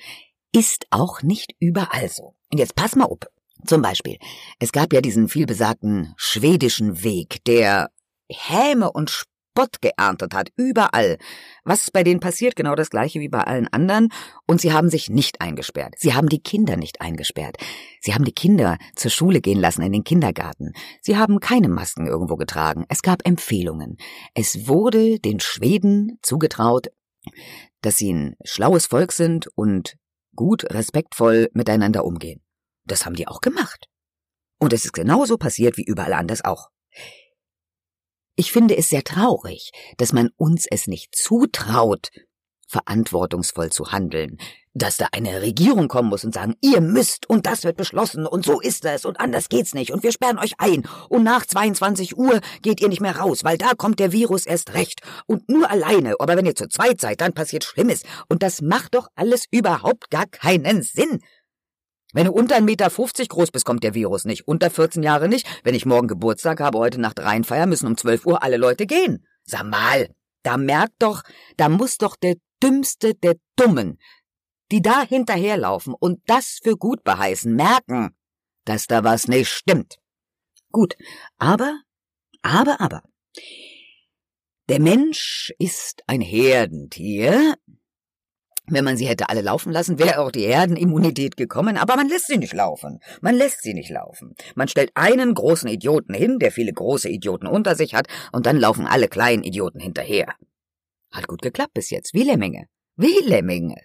[0.54, 2.36] Ist auch nicht überall so.
[2.52, 3.28] Und jetzt pass mal up.
[3.66, 4.18] Zum Beispiel,
[4.60, 7.92] es gab ja diesen vielbesagten schwedischen Weg, der
[8.30, 9.10] Häme und
[9.52, 11.18] Spott geerntet hat, überall.
[11.66, 12.56] Was bei denen passiert?
[12.56, 14.08] Genau das gleiche wie bei allen anderen.
[14.48, 15.94] Und sie haben sich nicht eingesperrt.
[15.98, 17.58] Sie haben die Kinder nicht eingesperrt.
[18.00, 20.72] Sie haben die Kinder zur Schule gehen lassen in den Kindergarten.
[21.02, 22.86] Sie haben keine Masken irgendwo getragen.
[22.88, 23.98] Es gab Empfehlungen.
[24.34, 26.88] Es wurde den Schweden zugetraut,
[27.82, 29.98] dass sie ein schlaues Volk sind und
[30.34, 32.42] gut, respektvoll miteinander umgehen.
[32.86, 33.88] Das haben die auch gemacht.
[34.60, 36.70] Und es ist genauso passiert wie überall anders auch.
[38.36, 42.10] Ich finde es sehr traurig, dass man uns es nicht zutraut,
[42.68, 44.38] verantwortungsvoll zu handeln,
[44.74, 48.46] dass da eine Regierung kommen muss und sagen, ihr müsst und das wird beschlossen und
[48.46, 50.88] so ist es und anders geht's nicht und wir sperren euch ein.
[51.10, 54.74] Und nach 22 Uhr geht ihr nicht mehr raus, weil da kommt der Virus erst
[54.74, 55.02] recht.
[55.26, 58.04] Und nur alleine, aber wenn ihr zu zweit seid, dann passiert Schlimmes.
[58.30, 61.20] Und das macht doch alles überhaupt gar keinen Sinn.
[62.14, 62.90] Wenn du unter 1,50 Meter
[63.28, 64.48] groß bist, kommt der Virus nicht.
[64.48, 65.48] Unter 14 Jahre nicht.
[65.64, 69.26] Wenn ich morgen Geburtstag habe, heute Nacht Rheinfeier, müssen um 12 Uhr alle Leute gehen.
[69.44, 70.10] Sag mal,
[70.44, 71.24] da merkt doch,
[71.58, 73.98] da muss doch der Dümmste der Dummen,
[74.72, 78.16] die da hinterherlaufen und das für gut beheißen, merken,
[78.66, 79.98] dass da was nicht stimmt.
[80.72, 80.96] Gut,
[81.38, 81.82] aber,
[82.42, 83.04] aber, aber.
[84.70, 87.56] Der Mensch ist ein Herdentier,
[88.68, 92.28] wenn man sie hätte alle laufen lassen, wäre auch die Herdenimmunität gekommen, aber man lässt
[92.28, 93.00] sie nicht laufen.
[93.22, 94.36] Man lässt sie nicht laufen.
[94.56, 98.58] Man stellt einen großen Idioten hin, der viele große Idioten unter sich hat, und dann
[98.58, 100.28] laufen alle kleinen Idioten hinterher.
[101.12, 102.68] Hat gut geklappt bis jetzt, wie Lemminge.
[102.96, 103.76] Wie Lemminge.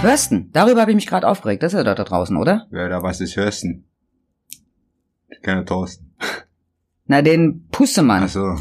[0.00, 1.62] Hörsten, darüber habe ich mich gerade aufgeregt.
[1.62, 2.66] Das ist ja dort da draußen, oder?
[2.70, 3.84] Wer da was ist, hörst du?
[5.42, 6.14] Keine Thorsten.
[7.06, 8.24] Na, den Pussemann.
[8.24, 8.56] Ach so.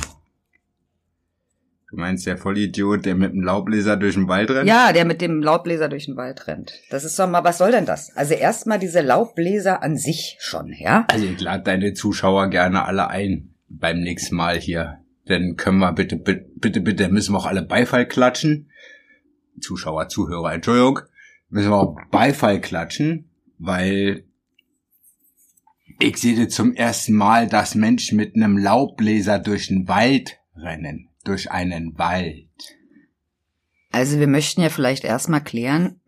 [1.94, 4.68] Du meinst der Vollidiot, der mit dem Laubbläser durch den Wald rennt?
[4.68, 6.74] Ja, der mit dem Laubbläser durch den Wald rennt.
[6.90, 8.18] Das ist doch mal, was soll denn das?
[8.18, 11.06] Also erstmal diese Laubbläser an sich schon, ja?
[11.12, 15.02] Also ich lade deine Zuschauer gerne alle ein beim nächsten Mal hier.
[15.28, 18.72] Dann können wir bitte, bitte, bitte, bitte, müssen wir auch alle Beifall klatschen.
[19.62, 21.02] Zuschauer, Zuhörer, Entschuldigung.
[21.50, 23.30] Müssen wir auch Beifall klatschen,
[23.60, 24.24] weil
[26.00, 31.10] ich sehe zum ersten Mal, dass Menschen mit einem Laubbläser durch den Wald rennen.
[31.24, 32.50] Durch einen Wald.
[33.92, 36.02] Also wir möchten ja vielleicht erstmal klären,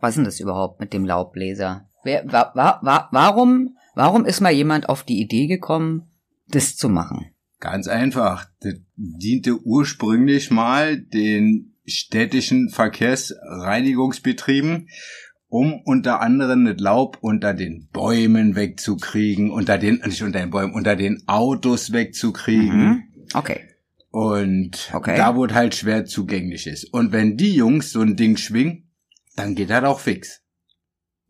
[0.00, 1.88] was ist denn das überhaupt mit dem Laubbläser?
[2.02, 6.10] Wer, wa, wa, wa, warum, warum ist mal jemand auf die Idee gekommen,
[6.48, 7.30] das zu machen?
[7.60, 8.46] Ganz einfach.
[8.60, 14.88] Das diente ursprünglich mal den städtischen Verkehrsreinigungsbetrieben,
[15.48, 20.72] um unter anderem das Laub unter den Bäumen wegzukriegen, unter den, nicht unter den Bäumen,
[20.72, 22.88] unter den Autos wegzukriegen.
[22.88, 23.02] Mhm.
[23.34, 23.68] Okay.
[24.10, 25.16] Und Okay.
[25.16, 26.84] da wo es halt schwer zugänglich ist.
[26.92, 28.90] Und wenn die Jungs so ein Ding schwingen,
[29.36, 30.42] dann geht das auch fix.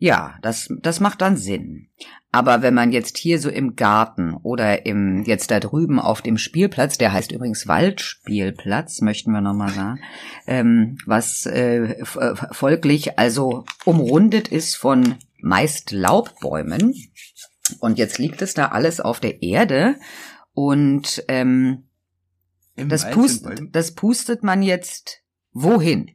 [0.02, 1.90] Ja, das, das macht dann Sinn.
[2.32, 6.38] Aber wenn man jetzt hier so im Garten oder im, jetzt da drüben auf dem
[6.38, 10.00] Spielplatz, der heißt übrigens Waldspielplatz, möchten wir nochmal sagen,
[10.46, 12.04] ähm, was äh, äh,
[12.52, 16.94] folglich also umrundet ist von meist Laubbäumen.
[17.80, 19.96] Und jetzt liegt es da alles auf der Erde
[20.54, 21.89] und ähm,
[22.88, 26.10] das, pust, das pustet man jetzt wohin?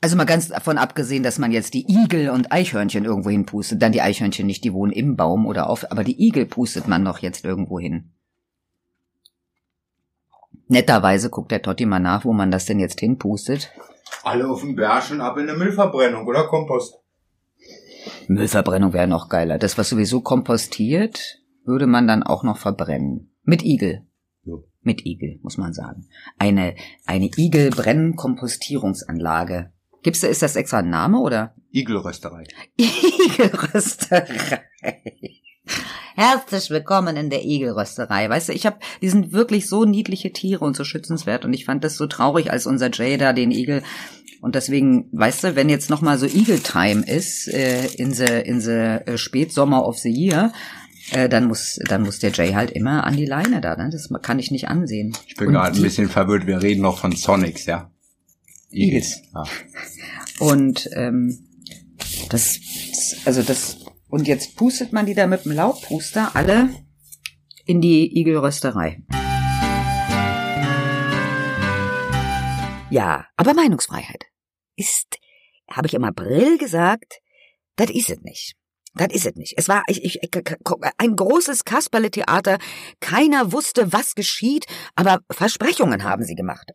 [0.00, 3.80] Also mal ganz davon abgesehen, dass man jetzt die Igel und Eichhörnchen irgendwo hin pustet.
[3.80, 7.04] Dann die Eichhörnchen nicht, die wohnen im Baum oder auf, aber die Igel pustet man
[7.04, 8.12] doch jetzt irgendwo hin.
[10.66, 13.70] Netterweise guckt der Totti mal nach, wo man das denn jetzt hinpustet.
[14.24, 16.98] Alle auf dem Berg und ab in eine Müllverbrennung oder Kompost.
[18.26, 19.58] Müllverbrennung wäre noch geiler.
[19.58, 23.32] Das, was sowieso kompostiert, würde man dann auch noch verbrennen.
[23.44, 24.06] Mit Igel.
[24.82, 26.08] Mit Igel, muss man sagen.
[26.38, 26.74] Eine,
[27.06, 29.70] eine Igel-Brennen-Kompostierungsanlage.
[30.02, 31.54] Gibt's da, ist das extra ein Name oder?
[31.70, 32.42] Igelrösterei.
[32.76, 34.64] Igelrösterei.
[36.16, 38.28] Herzlich willkommen in der Igelrösterei.
[38.28, 41.64] Weißt du, ich habe, die sind wirklich so niedliche Tiere und so schützenswert und ich
[41.64, 43.84] fand das so traurig, als unser Jay da den Igel
[44.42, 48.24] und deswegen, weißt du, wenn jetzt noch mal so Eagle Time ist äh, in the
[48.24, 50.52] in the äh, Spätsommer of the Year,
[51.10, 53.76] äh, dann muss dann muss der Jay halt immer an die Leine da.
[53.76, 53.90] Ne?
[53.90, 55.16] Das kann ich nicht ansehen.
[55.26, 56.46] Ich bin gerade ein bisschen verwirrt.
[56.46, 57.90] Wir reden noch von Sonics, ja?
[58.70, 59.22] Eagles.
[59.34, 59.44] Ja.
[60.38, 61.46] Und ähm,
[62.30, 62.58] das,
[63.24, 66.70] also das, und jetzt pustet man die da mit dem Laubpuster alle
[67.64, 69.02] in die Igelrösterei.
[72.90, 74.26] Ja, aber Meinungsfreiheit
[74.76, 75.18] ist,
[75.70, 77.20] habe ich im April gesagt,
[77.76, 78.56] das is es nicht.
[78.94, 79.54] Das is es nicht.
[79.56, 80.20] Es war ich, ich,
[80.98, 82.58] ein großes Kasperle-Theater.
[83.00, 86.72] Keiner wusste, was geschieht, aber Versprechungen haben sie gemacht.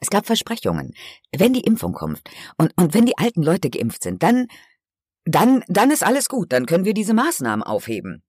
[0.00, 0.92] Es gab Versprechungen.
[1.34, 2.20] Wenn die Impfung kommt
[2.58, 4.48] und, und wenn die alten Leute geimpft sind, dann,
[5.24, 6.52] dann, dann ist alles gut.
[6.52, 8.22] Dann können wir diese Maßnahmen aufheben.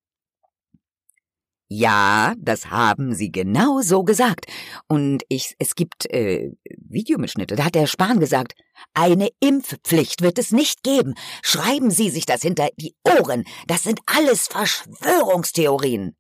[1.70, 4.46] Ja, das haben sie genau so gesagt.
[4.88, 8.54] Und ich, es gibt äh, Videomitschnitte, da hat der Spahn gesagt,
[8.94, 11.16] eine Impfpflicht wird es nicht geben.
[11.42, 13.44] Schreiben Sie sich das hinter die Ohren.
[13.68, 16.16] Das sind alles Verschwörungstheorien.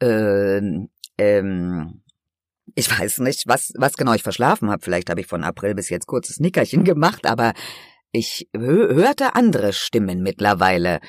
[0.00, 2.02] Ähm, ähm,
[2.74, 4.82] ich weiß nicht, was, was genau ich verschlafen habe.
[4.82, 7.52] Vielleicht habe ich von April bis jetzt kurzes Nickerchen gemacht, aber
[8.10, 11.00] ich hö hörte andere Stimmen mittlerweile.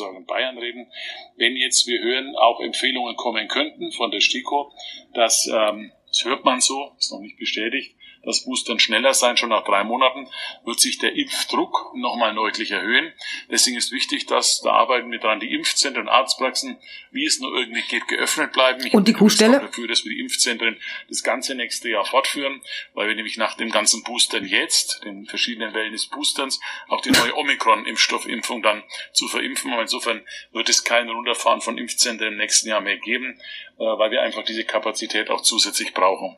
[0.00, 0.90] In Bayern reden.
[1.36, 4.72] Wenn jetzt, wir hören, auch Empfehlungen kommen könnten von der STIKO,
[5.14, 9.48] dass, ähm, das hört man so, ist noch nicht bestätigt, dass Boostern schneller sein, schon
[9.48, 10.28] nach drei Monaten,
[10.64, 13.12] wird sich der Impfdruck nochmal deutlich erhöhen.
[13.50, 16.78] Deswegen ist wichtig, dass, da arbeiten wir dran, die Impfzentren und Arztpraxen,
[17.10, 18.84] wie es nur irgendwie geht, geöffnet bleiben.
[18.86, 19.60] Ich Und die Kuhstelle?
[19.60, 20.76] dafür, dass wir die Impfzentren
[21.08, 22.62] das ganze nächste Jahr fortführen,
[22.94, 27.10] weil wir nämlich nach dem ganzen Boostern jetzt, den verschiedenen Wellen des Boosterns, auch die
[27.10, 28.82] neue Omikron-Impfstoffimpfung dann
[29.12, 29.72] zu verimpfen.
[29.72, 33.38] Aber insofern wird es kein Runterfahren von Impfzentren im nächsten Jahr mehr geben,
[33.78, 36.36] äh, weil wir einfach diese Kapazität auch zusätzlich brauchen.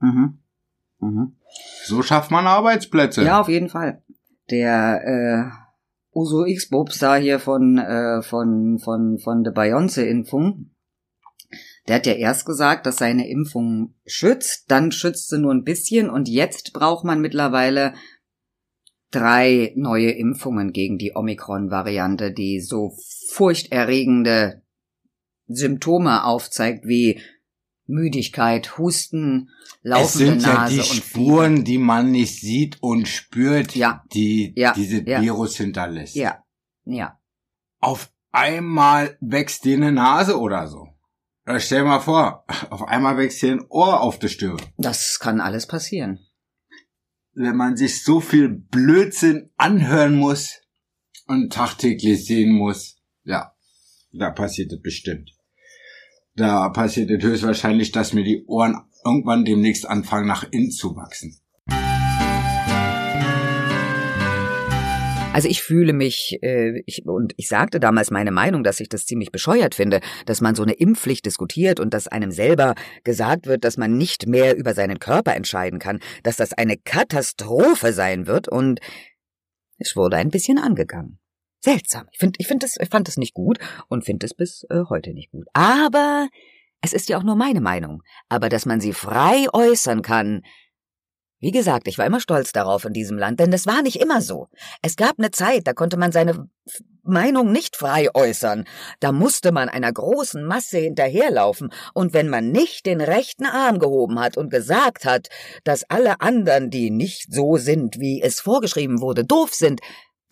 [0.00, 0.41] Mhm.
[1.02, 1.36] Mhm.
[1.84, 3.24] So schafft man Arbeitsplätze.
[3.24, 4.02] Ja, auf jeden Fall.
[4.50, 10.70] Der äh, Uso X-Bobs da hier von, äh, von, von, von der Beyonce-Impfung,
[11.88, 16.08] der hat ja erst gesagt, dass seine Impfung schützt, dann schützt sie nur ein bisschen
[16.08, 17.94] und jetzt braucht man mittlerweile
[19.10, 22.92] drei neue Impfungen gegen die Omikron-Variante, die so
[23.30, 24.62] furchterregende
[25.48, 27.20] Symptome aufzeigt wie
[27.92, 29.50] Müdigkeit, Husten,
[29.82, 31.04] es laufende sind ja Nase die und Fieber.
[31.04, 34.02] Spuren, die man nicht sieht und spürt, Ja.
[34.12, 34.72] die Ja.
[34.74, 35.20] diese Ja.
[35.20, 36.16] Virus hinterlässt.
[36.16, 36.42] Ja,
[36.84, 37.18] ja.
[37.80, 40.88] Auf einmal wächst dir eine Nase oder so.
[41.46, 44.60] Oder stell mal vor, auf einmal wächst dir ein Ohr auf der Stirn.
[44.78, 46.18] Das kann alles passieren.
[47.34, 50.60] Wenn man sich so viel Blödsinn anhören muss
[51.26, 53.52] und tagtäglich sehen muss, ja,
[54.12, 55.30] da passiert es bestimmt.
[56.34, 61.38] Da passiert es höchstwahrscheinlich, dass mir die Ohren irgendwann demnächst anfangen, nach innen zu wachsen.
[65.34, 69.06] Also ich fühle mich, äh, ich, und ich sagte damals meine Meinung, dass ich das
[69.06, 73.64] ziemlich bescheuert finde, dass man so eine Impfpflicht diskutiert und dass einem selber gesagt wird,
[73.64, 78.46] dass man nicht mehr über seinen Körper entscheiden kann, dass das eine Katastrophe sein wird
[78.48, 78.80] und
[79.78, 81.18] es wurde ein bisschen angegangen.
[81.64, 82.08] Seltsam.
[82.10, 84.82] Ich finde, ich finde das, ich fand das nicht gut und finde es bis äh,
[84.88, 85.46] heute nicht gut.
[85.52, 86.28] Aber
[86.80, 88.02] es ist ja auch nur meine Meinung.
[88.28, 90.42] Aber dass man sie frei äußern kann,
[91.38, 94.20] wie gesagt, ich war immer stolz darauf in diesem Land, denn das war nicht immer
[94.20, 94.46] so.
[94.80, 96.48] Es gab eine Zeit, da konnte man seine
[97.02, 98.64] Meinung nicht frei äußern.
[99.00, 104.20] Da musste man einer großen Masse hinterherlaufen, und wenn man nicht den rechten Arm gehoben
[104.20, 105.30] hat und gesagt hat,
[105.64, 109.80] dass alle anderen, die nicht so sind, wie es vorgeschrieben wurde, doof sind,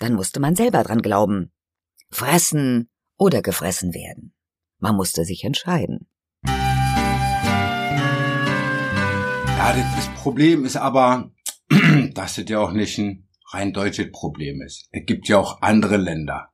[0.00, 1.52] dann musste man selber dran glauben.
[2.10, 4.34] Fressen oder gefressen werden.
[4.78, 6.08] Man musste sich entscheiden.
[9.56, 11.32] Ja, das, Problem ist aber,
[12.14, 14.88] dass es ja auch nicht ein rein deutsches Problem ist.
[14.90, 16.50] Es gibt ja auch andere Länder,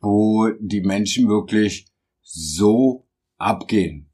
[0.00, 1.86] wo die Menschen wirklich
[2.22, 3.08] so
[3.38, 4.10] abgehen.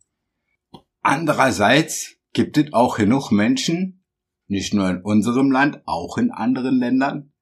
[1.01, 4.05] Andererseits gibt es auch genug Menschen,
[4.47, 7.33] nicht nur in unserem Land, auch in anderen Ländern,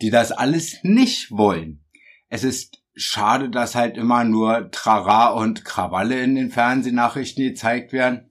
[0.00, 1.84] die das alles nicht wollen.
[2.28, 8.30] Es ist schade, dass halt immer nur Trara und Krawalle in den Fernsehnachrichten gezeigt werden.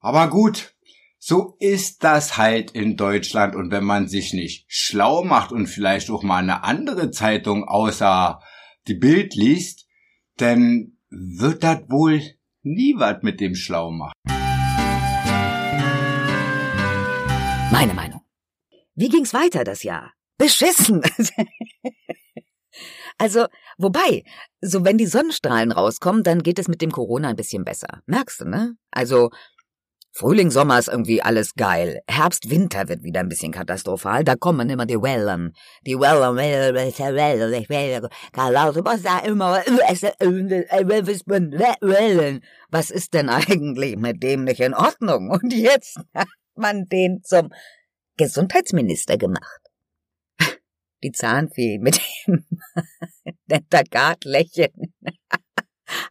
[0.00, 0.74] Aber gut,
[1.22, 3.54] So ist das halt in Deutschland.
[3.54, 8.40] Und wenn man sich nicht schlau macht und vielleicht auch mal eine andere Zeitung außer
[8.88, 9.86] die Bild liest,
[10.38, 12.22] dann wird das wohl
[12.62, 14.14] nie was mit dem Schlau machen.
[17.70, 18.22] Meine Meinung.
[18.94, 20.14] Wie ging's weiter das Jahr?
[20.40, 21.02] Beschissen.
[23.18, 24.24] also, wobei,
[24.62, 28.00] so wenn die Sonnenstrahlen rauskommen, dann geht es mit dem Corona ein bisschen besser.
[28.06, 28.74] Merkst du, ne?
[28.90, 29.28] Also,
[30.12, 32.00] Frühling, Sommer ist irgendwie alles geil.
[32.08, 34.24] Herbst, Winter wird wieder ein bisschen katastrophal.
[34.24, 35.52] Da kommen immer die Wellen.
[35.86, 36.36] Die Wellen,
[41.80, 42.40] Wellen.
[42.70, 45.30] Was ist denn eigentlich mit dem nicht in Ordnung?
[45.30, 47.50] Und jetzt hat man den zum
[48.16, 49.59] Gesundheitsminister gemacht.
[51.02, 52.44] Die Zahnfee mit dem
[53.46, 54.94] Dentagard-Lächeln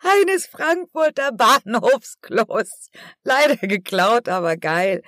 [0.02, 2.90] eines Frankfurter Bahnhofsklos.
[3.24, 5.02] Leider geklaut, aber geil.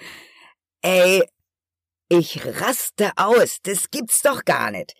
[0.81, 1.23] Ey,
[2.09, 4.95] ich raste aus, das gibt's doch gar nicht.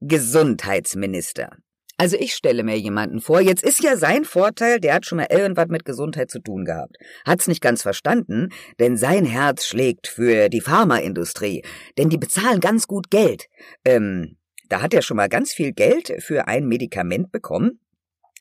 [0.00, 1.56] Gesundheitsminister.
[1.98, 5.28] Also ich stelle mir jemanden vor, jetzt ist ja sein Vorteil, der hat schon mal
[5.30, 6.96] irgendwas mit Gesundheit zu tun gehabt.
[7.24, 11.64] Hat's nicht ganz verstanden, denn sein Herz schlägt für die Pharmaindustrie,
[11.96, 13.46] denn die bezahlen ganz gut Geld.
[13.84, 14.36] Ähm,
[14.68, 17.80] da hat er schon mal ganz viel Geld für ein Medikament bekommen,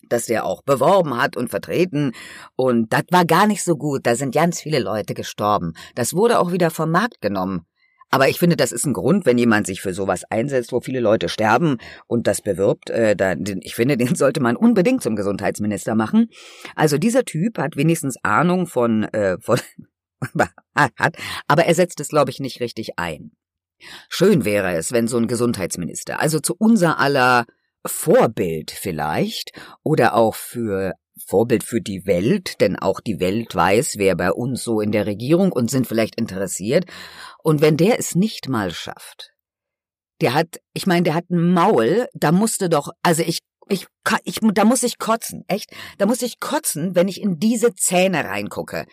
[0.10, 2.12] das der auch beworben hat und vertreten.
[2.56, 4.06] Und das war gar nicht so gut.
[4.06, 5.74] Da sind ganz viele Leute gestorben.
[5.93, 7.66] Das wurde auch wieder vom Markt genommen.
[8.16, 11.01] Aber ich finde, das ist ein Grund, wenn jemand sich für sowas einsetzt, wo viele
[11.01, 12.89] Leute sterben und das bewirbt.
[12.89, 16.30] Äh, da, ich finde, den sollte man unbedingt zum Gesundheitsminister machen.
[16.78, 19.59] Also dieser Typ hat wenigstens Ahnung von, äh, von
[20.76, 21.18] hat,
[21.49, 23.32] aber er setzt es, glaube ich, nicht richtig ein.
[24.07, 27.45] Schön wäre es, wenn so ein Gesundheitsminister, also zu unser aller
[27.86, 29.51] Vorbild vielleicht
[29.84, 30.93] oder auch für
[31.26, 35.05] Vorbild für die Welt, denn auch die Welt weiß, wer bei uns so in der
[35.05, 36.86] Regierung und sind vielleicht interessiert.
[37.43, 39.32] Und wenn der es nicht mal schafft,
[40.22, 43.88] der hat, ich meine, der hat ein Maul, da musste doch, also ich, ich,
[44.24, 45.72] ich, da muss ich kotzen, echt?
[45.97, 48.86] Da muss ich kotzen, wenn ich in diese Zähne reingucke.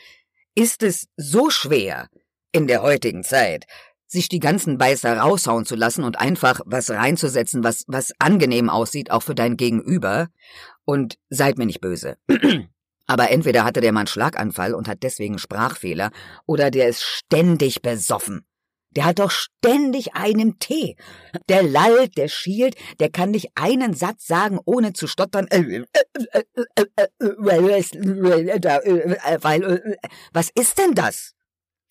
[0.55, 2.09] Ist es so schwer
[2.53, 3.67] in der heutigen Zeit,
[4.07, 9.11] sich die ganzen Beißer raushauen zu lassen und einfach was reinzusetzen, was, was angenehm aussieht,
[9.11, 10.29] auch für dein Gegenüber.
[10.85, 12.17] Und seid mir nicht böse.
[13.07, 16.11] Aber entweder hatte der Mann Schlaganfall und hat deswegen Sprachfehler,
[16.47, 18.47] oder der ist ständig besoffen.
[18.95, 20.97] Der hat doch ständig einen Tee.
[21.49, 25.47] Der lallt, der schielt, der kann nicht einen Satz sagen, ohne zu stottern.
[30.33, 31.33] Was ist denn das?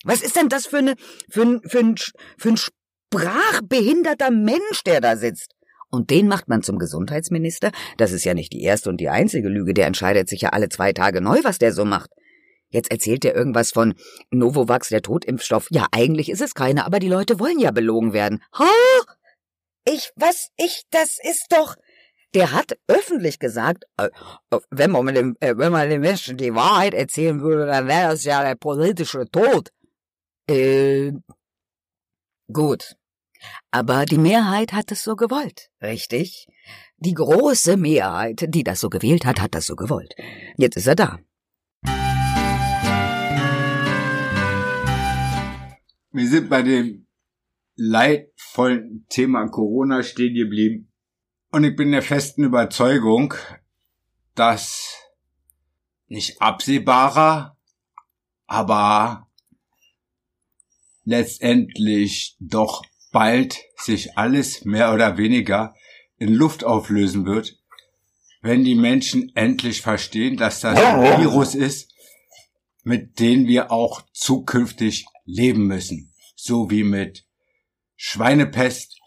[0.04, 0.94] Was ist denn das für, eine,
[1.28, 1.96] für, ein, für, ein,
[2.38, 5.54] für ein sprachbehinderter Mensch, der da sitzt?
[5.92, 7.70] Und den macht man zum Gesundheitsminister?
[7.98, 10.70] Das ist ja nicht die erste und die einzige Lüge, der entscheidet sich ja alle
[10.70, 12.10] zwei Tage neu, was der so macht.
[12.70, 13.94] Jetzt erzählt er irgendwas von
[14.30, 15.68] Novovax, der Totimpfstoff.
[15.70, 18.42] Ja, eigentlich ist es keine, aber die Leute wollen ja belogen werden.
[18.58, 18.64] Ha?
[19.84, 21.76] Ich, was, ich, das ist doch...
[22.34, 24.08] Der hat öffentlich gesagt, äh,
[24.50, 28.12] äh wenn man, dem, äh, wenn man den Menschen die Wahrheit erzählen würde, dann wäre
[28.12, 29.68] das ja der politische Tod.
[30.48, 31.12] Äh,
[32.50, 32.96] gut.
[33.70, 36.46] Aber die Mehrheit hat es so gewollt, richtig?
[36.96, 40.14] Die große Mehrheit, die das so gewählt hat, hat das so gewollt.
[40.56, 41.18] Jetzt ist er da.
[46.14, 47.06] Wir sind bei dem
[47.74, 50.92] leidvollen Thema Corona stehen geblieben.
[51.50, 53.34] Und ich bin der festen Überzeugung,
[54.34, 54.96] dass
[56.06, 57.56] nicht absehbarer,
[58.46, 59.30] aber
[61.04, 62.82] letztendlich doch
[63.12, 65.74] bald sich alles mehr oder weniger
[66.16, 67.58] in Luft auflösen wird,
[68.40, 71.92] wenn die Menschen endlich verstehen, dass das ein Virus ist,
[72.82, 76.12] mit dem wir auch zukünftig leben müssen.
[76.34, 77.24] So wie mit
[77.94, 78.98] Schweinepest,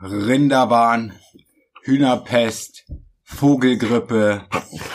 [0.00, 1.18] Rinderwahn,
[1.82, 2.86] Hühnerpest,
[3.22, 4.46] Vogelgrippe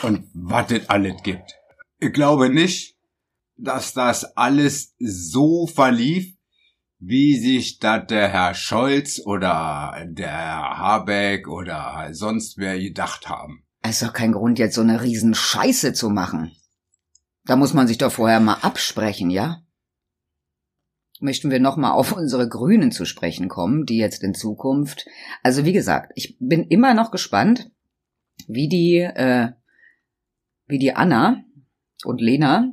[0.02, 1.54] und was es alles gibt.
[2.00, 2.96] Ich glaube nicht,
[3.58, 6.35] dass das alles so verlief,
[7.08, 13.64] wie sich das der Herr Scholz oder der Herr Habeck oder sonst wer gedacht haben.
[13.82, 16.52] Es ist doch kein Grund, jetzt so eine riesen Scheiße zu machen.
[17.46, 19.62] Da muss man sich doch vorher mal absprechen, ja?
[21.20, 25.06] Möchten wir nochmal auf unsere Grünen zu sprechen kommen, die jetzt in Zukunft.
[25.44, 27.70] Also wie gesagt, ich bin immer noch gespannt,
[28.48, 29.52] wie die, äh,
[30.66, 31.44] wie die Anna
[32.04, 32.72] und Lena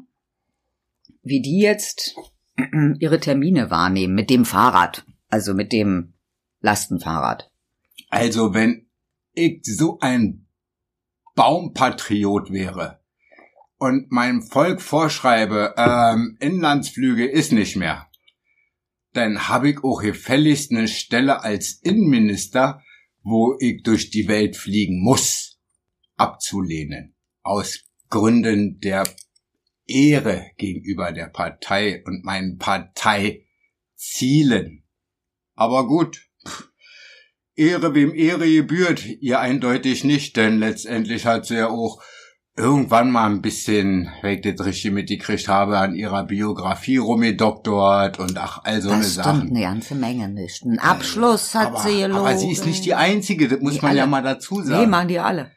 [1.22, 2.14] wie die jetzt
[2.98, 6.14] ihre Termine wahrnehmen mit dem Fahrrad, also mit dem
[6.60, 7.50] Lastenfahrrad.
[8.08, 8.88] Also wenn
[9.32, 10.46] ich so ein
[11.34, 13.00] Baumpatriot wäre
[13.78, 18.08] und meinem Volk vorschreibe, ähm, Inlandsflüge ist nicht mehr,
[19.12, 22.82] dann hab ich auch gefälligst eine Stelle als Innenminister,
[23.22, 25.58] wo ich durch die Welt fliegen muss,
[26.16, 27.14] abzulehnen.
[27.42, 29.04] Aus Gründen der
[29.86, 34.84] Ehre gegenüber der Partei und meinen Parteizielen.
[35.54, 36.28] Aber gut,
[37.54, 42.02] Ehre wem Ehre gebührt, ihr eindeutig nicht, denn letztendlich hat sie ja auch
[42.56, 48.36] irgendwann mal ein bisschen, wenn ich das richtig mitgekriegt habe, an ihrer Biografie rumgedoktort und
[48.38, 50.62] ach, all so eine das stimmt eine ganze Menge nicht.
[50.64, 52.20] Ein Abschluss hat aber, sie gelogen.
[52.20, 54.10] aber sie ist nicht die Einzige, das muss Die man ja alle.
[54.10, 54.90] mal dazu Nee, sagen.
[54.90, 55.52] machen die alle.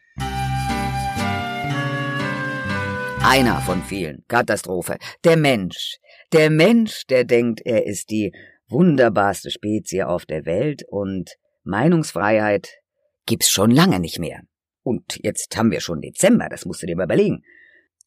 [3.27, 4.23] Einer von vielen.
[4.27, 4.97] Katastrophe.
[5.23, 5.97] Der Mensch.
[6.31, 8.31] Der Mensch, der denkt, er ist die
[8.69, 11.31] wunderbarste Spezie auf der Welt und
[11.63, 12.69] Meinungsfreiheit
[13.25, 14.41] gibt's schon lange nicht mehr.
[14.83, 17.41] Und jetzt haben wir schon Dezember, das musst du dir mal überlegen.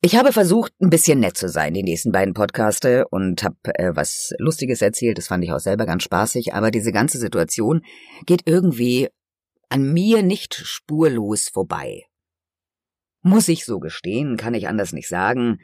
[0.03, 3.97] Ich habe versucht, ein bisschen nett zu sein, die nächsten beiden Podcaste, und habe äh,
[3.97, 7.83] was Lustiges erzählt, das fand ich auch selber ganz spaßig, aber diese ganze Situation
[8.25, 9.09] geht irgendwie
[9.69, 12.08] an mir nicht spurlos vorbei.
[13.29, 15.61] Muss ich so gestehen, kann ich anders nicht sagen.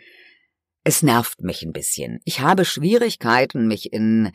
[0.85, 2.21] Es nervt mich ein bisschen.
[2.25, 4.33] Ich habe Schwierigkeiten, mich in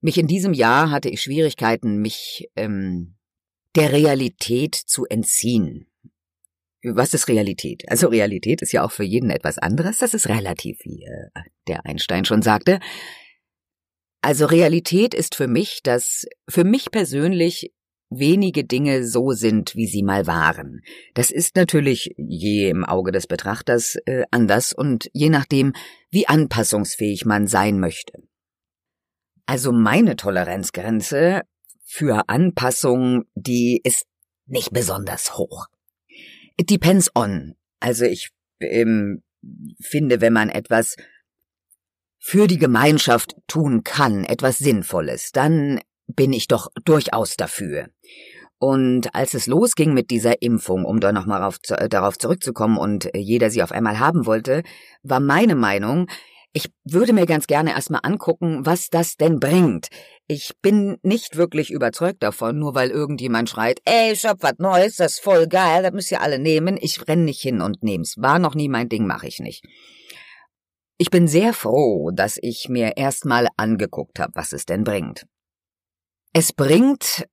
[0.00, 3.16] mich in diesem Jahr hatte ich Schwierigkeiten, mich ähm,
[3.74, 5.86] der Realität zu entziehen.
[6.82, 7.84] Was ist Realität?
[7.88, 9.98] Also Realität ist ja auch für jeden etwas anderes.
[9.98, 11.30] Das ist relativ, wie äh,
[11.66, 12.80] der Einstein schon sagte.
[14.20, 17.73] Also Realität ist für mich, dass für mich persönlich
[18.18, 20.82] wenige Dinge so sind, wie sie mal waren.
[21.14, 25.72] Das ist natürlich je im Auge des Betrachters äh, anders und je nachdem,
[26.10, 28.22] wie anpassungsfähig man sein möchte.
[29.46, 31.42] Also meine Toleranzgrenze
[31.84, 34.06] für Anpassung, die ist
[34.46, 35.66] nicht besonders hoch.
[36.56, 37.54] It depends on.
[37.80, 39.22] Also ich ähm,
[39.80, 40.96] finde, wenn man etwas
[42.18, 47.88] für die Gemeinschaft tun kann, etwas Sinnvolles, dann bin ich doch durchaus dafür.
[48.58, 51.58] Und als es losging mit dieser Impfung, um da nochmal darauf,
[51.90, 54.62] darauf zurückzukommen und jeder sie auf einmal haben wollte,
[55.02, 56.06] war meine Meinung,
[56.56, 59.88] ich würde mir ganz gerne erstmal angucken, was das denn bringt.
[60.28, 64.96] Ich bin nicht wirklich überzeugt davon, nur weil irgendjemand schreit, ey, ich hab was Neues,
[64.96, 66.78] das ist voll geil, das müsst ihr alle nehmen.
[66.80, 68.14] Ich renn nicht hin und nehm's.
[68.18, 69.64] War noch nie mein Ding, mache ich nicht.
[70.96, 75.26] Ich bin sehr froh, dass ich mir erstmal angeguckt habe, was es denn bringt.
[76.36, 77.28] Es bringt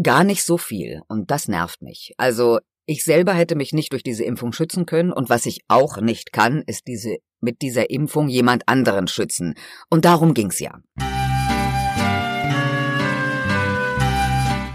[0.00, 2.14] gar nicht so viel und das nervt mich.
[2.16, 6.00] Also ich selber hätte mich nicht durch diese Impfung schützen können und was ich auch
[6.00, 9.54] nicht kann, ist diese mit dieser Impfung jemand anderen schützen.
[9.90, 10.80] Und darum ging's ja.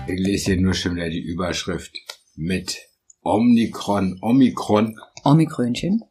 [0.08, 1.96] Ich lese hier nur schon wieder die Überschrift
[2.36, 2.78] mit
[3.22, 4.20] Omikron.
[4.22, 6.04] Omikron Omikrönchen?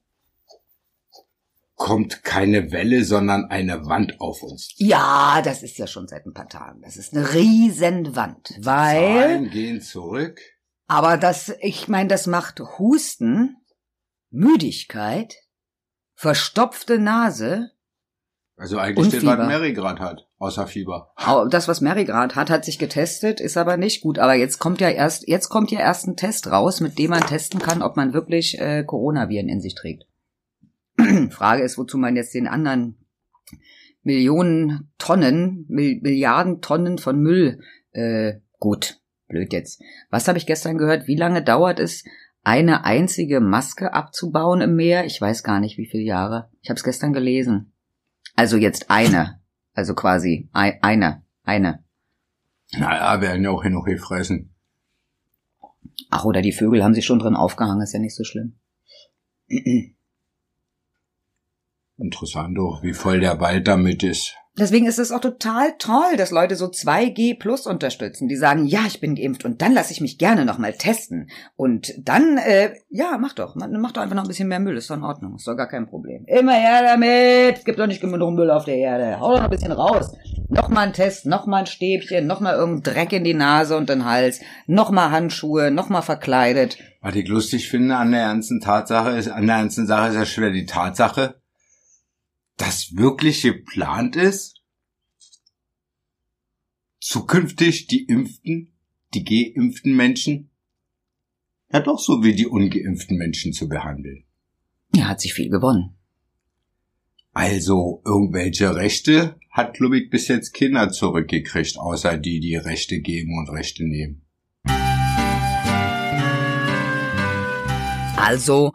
[1.76, 4.72] Kommt keine Welle, sondern eine Wand auf uns.
[4.76, 6.80] Ja, das ist ja schon seit ein paar Tagen.
[6.82, 8.54] Das ist eine Riesenwand.
[8.60, 10.40] Weil, Zahlen gehen zurück.
[10.88, 13.56] aber das, ich meine, das macht Husten,
[14.30, 15.36] Müdigkeit,
[16.14, 17.70] verstopfte Nase.
[18.56, 19.46] Also eigentlich das, was.
[19.46, 21.12] Mary gerade hat, außer Fieber.
[21.50, 24.18] Das, was Mary gerade hat, hat sich getestet, ist aber nicht gut.
[24.18, 27.26] Aber jetzt kommt ja erst, jetzt kommt ja erst ein Test raus, mit dem man
[27.26, 30.06] testen kann, ob man wirklich äh, Coronaviren in sich trägt.
[31.30, 32.96] Frage ist, wozu man jetzt den anderen
[34.02, 37.60] Millionen Tonnen, Mil Milliarden Tonnen von Müll,
[37.92, 39.82] äh, gut, blöd jetzt.
[40.10, 41.06] Was habe ich gestern gehört?
[41.06, 42.04] Wie lange dauert es,
[42.44, 45.04] eine einzige Maske abzubauen im Meer?
[45.06, 46.48] Ich weiß gar nicht, wie viele Jahre.
[46.62, 47.72] Ich habe es gestern gelesen.
[48.36, 49.40] Also jetzt eine.
[49.74, 51.22] Also quasi ein, eine.
[51.42, 51.84] Eine.
[52.72, 54.54] Naja, werden ja auch genug gefressen.
[56.10, 58.58] Ach, oder die Vögel haben sich schon drin aufgehangen, ist ja nicht so schlimm.
[61.98, 64.36] Interessant doch, wie voll der Wald damit ist.
[64.58, 68.26] Deswegen ist es auch total toll, dass Leute so 2G plus unterstützen.
[68.26, 71.28] Die sagen, ja, ich bin geimpft und dann lasse ich mich gerne nochmal testen.
[71.56, 73.54] Und dann, äh, ja, mach doch.
[73.54, 75.68] Mach doch einfach noch ein bisschen mehr Müll, ist doch in Ordnung, ist doch gar
[75.68, 76.24] kein Problem.
[76.26, 77.58] Immer her damit!
[77.58, 79.20] Es gibt doch nicht genug Müll auf der Erde.
[79.20, 80.16] Hau doch noch ein bisschen raus.
[80.48, 84.40] Nochmal ein Test, nochmal ein Stäbchen, nochmal irgendein Dreck in die Nase und den Hals,
[84.66, 86.78] nochmal Handschuhe, nochmal verkleidet.
[87.02, 90.24] Was ich lustig finde an der ganzen Tatsache ist, an der ganzen Sache ist ja
[90.24, 91.34] schwer die Tatsache,
[92.56, 94.62] dass wirklich geplant ist,
[97.00, 98.72] zukünftig die Impften,
[99.14, 100.50] die geimpften Menschen,
[101.72, 104.24] ja doch so wie die ungeimpften Menschen zu behandeln.
[104.94, 105.96] Ja, hat sich viel gewonnen.
[107.32, 113.50] Also irgendwelche Rechte hat Lubik bis jetzt Kinder zurückgekriegt, außer die, die Rechte geben und
[113.50, 114.22] Rechte nehmen.
[118.16, 118.72] Also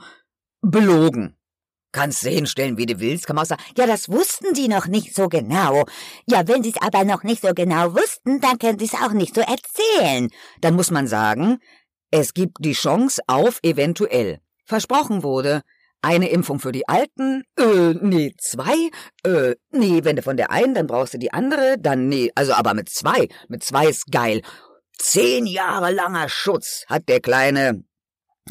[0.62, 1.36] belogen.
[1.92, 5.28] Kannst du hinstellen, wie du willst, auch sagen, Ja, das wussten die noch nicht so
[5.28, 5.86] genau.
[6.26, 9.12] Ja, wenn sie es aber noch nicht so genau wussten, dann können sie es auch
[9.12, 10.30] nicht so erzählen.
[10.62, 11.60] dann muss man sagen,
[12.12, 14.40] es gibt die Chance auf eventuell.
[14.66, 15.62] Versprochen wurde,
[16.02, 18.90] eine Impfung für die Alten, äh, nee, zwei,
[19.24, 22.54] äh, nee, wenn du von der einen, dann brauchst du die andere, dann nee, also
[22.54, 24.42] aber mit zwei, mit zwei ist geil.
[24.98, 27.84] Zehn Jahre langer Schutz hat der kleine,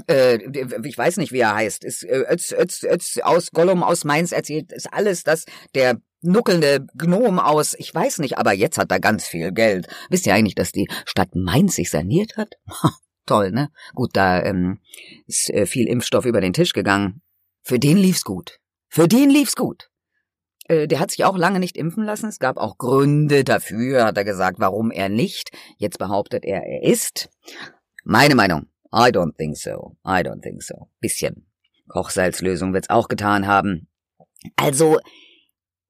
[0.07, 0.39] äh,
[0.85, 4.33] ich weiß nicht, wie er heißt, ist äh, Ötz, Ötz, Ötz aus Gollum aus Mainz
[4.33, 9.01] erzählt, ist alles das, der nuckelnde Gnom aus, ich weiß nicht, aber jetzt hat er
[9.01, 9.89] ganz viel Geld.
[10.11, 12.55] Wisst ihr eigentlich, dass die Stadt Mainz sich saniert hat?
[13.27, 13.71] Toll, ne?
[13.95, 14.81] Gut, da ähm,
[15.27, 17.23] ist äh, viel Impfstoff über den Tisch gegangen.
[17.63, 18.59] Für den lief's gut.
[18.89, 19.89] Für den lief's gut.
[20.71, 22.29] Äh, der hat sich auch lange nicht impfen lassen.
[22.29, 25.51] Es gab auch Gründe dafür, hat er gesagt, warum er nicht.
[25.79, 27.29] Jetzt behauptet er, er ist.
[28.05, 28.70] Meine Meinung.
[28.93, 29.97] I don't think so.
[30.05, 30.89] I don't think so.
[31.01, 31.47] Bisschen.
[31.89, 33.89] Kochsalzlösung wird's auch getan haben.
[34.57, 34.99] Also,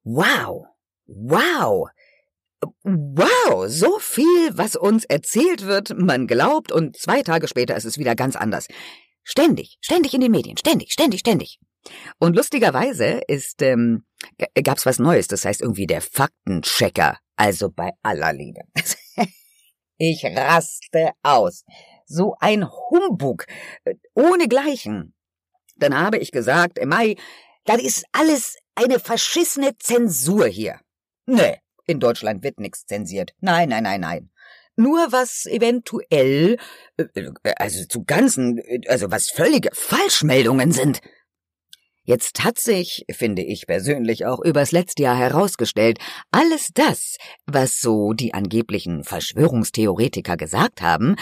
[0.05, 0.67] wow.
[1.07, 1.89] Wow.
[2.83, 7.97] Wow, so viel, was uns erzählt wird, man glaubt und zwei Tage später ist es
[7.97, 8.69] wieder ganz anders.
[9.25, 11.59] Ständig, ständig in den Medien, ständig, ständig, ständig.
[12.19, 14.05] Und lustigerweise ist ähm,
[14.63, 17.19] gab's was Neues, das heißt irgendwie der Faktenchecker.
[17.37, 18.61] Also bei aller Liebe.
[19.97, 21.65] ich raste aus.
[22.11, 23.47] So ein Humbug,
[23.85, 25.15] äh, ohnegleichen.
[25.77, 27.15] Dann habe ich gesagt, im Mai,
[27.65, 30.81] das ist alles eine verschissene Zensur hier.
[31.27, 33.33] Nee, in Deutschland wird nichts zensiert.
[33.41, 34.31] Nein, nein, nein, nein.
[34.75, 36.57] Nur was eventuell,
[36.97, 41.01] äh, äh, also zu ganzen, äh, also was völlige Falschmeldungen sind.
[42.03, 46.01] Jetzt hat sich, finde ich persönlich, auch übers letzte Jahr herausgestellt,
[46.33, 51.15] alles das, was so die angeblichen Verschwörungstheoretiker gesagt haben,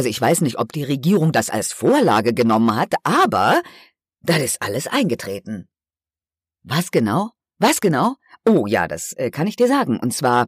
[0.00, 3.62] also ich weiß nicht, ob die Regierung das als Vorlage genommen hat, aber
[4.22, 5.68] das ist alles eingetreten.
[6.62, 7.32] Was genau?
[7.58, 8.16] Was genau?
[8.46, 10.00] Oh ja, das äh, kann ich dir sagen.
[10.00, 10.46] Und zwar,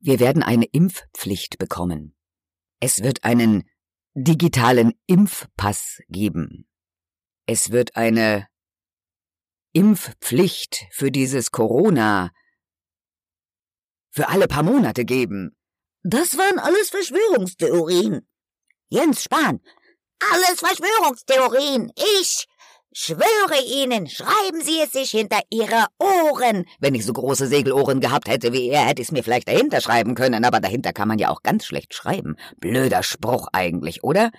[0.00, 2.16] wir werden eine Impfpflicht bekommen.
[2.80, 3.68] Es wird einen
[4.14, 6.66] digitalen Impfpass geben.
[7.44, 8.48] Es wird eine
[9.74, 12.30] Impfpflicht für dieses Corona
[14.12, 15.54] für alle paar Monate geben.
[16.04, 18.26] Das waren alles Verschwörungstheorien.
[18.92, 19.58] Jens Spahn,
[20.34, 21.90] alles Verschwörungstheorien.
[21.96, 22.46] Ich
[22.92, 26.66] schwöre Ihnen, schreiben Sie es sich hinter Ihre Ohren.
[26.78, 29.80] Wenn ich so große Segelohren gehabt hätte wie er, hätte ich es mir vielleicht dahinter
[29.80, 32.36] schreiben können, aber dahinter kann man ja auch ganz schlecht schreiben.
[32.58, 34.30] Blöder Spruch eigentlich, oder?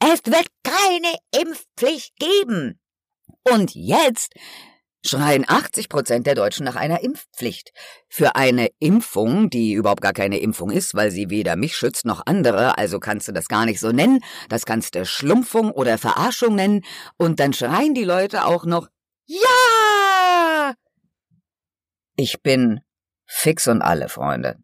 [0.00, 2.80] Es wird keine Impfpflicht geben.
[3.48, 4.34] Und jetzt
[5.04, 7.72] schreien 80 Prozent der Deutschen nach einer Impfpflicht.
[8.08, 12.22] Für eine Impfung, die überhaupt gar keine Impfung ist, weil sie weder mich schützt noch
[12.26, 16.54] andere, also kannst du das gar nicht so nennen, das kannst du Schlumpfung oder Verarschung
[16.54, 16.82] nennen,
[17.16, 18.88] und dann schreien die Leute auch noch,
[19.26, 20.74] ja!
[22.16, 22.80] Ich bin
[23.26, 24.58] fix und alle, Freunde.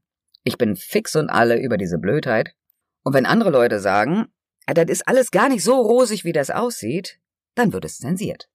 [0.45, 2.55] Ich bin fix und alle über diese Blödheit.
[3.03, 4.27] Und wenn andere Leute sagen,
[4.67, 7.19] "Ah, das ist alles gar nicht so rosig, wie das aussieht,
[7.55, 8.49] dann wird es zensiert.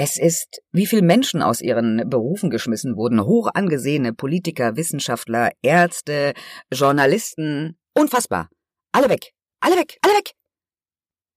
[0.00, 6.34] Es ist, wie viel Menschen aus ihren Berufen geschmissen wurden, hoch angesehene Politiker, Wissenschaftler, Ärzte,
[6.72, 8.48] Journalisten, unfassbar.
[8.92, 10.34] Alle weg, alle weg, alle weg.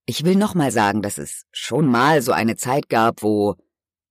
[0.05, 3.55] Ich will nochmal sagen, dass es schon mal so eine Zeit gab, wo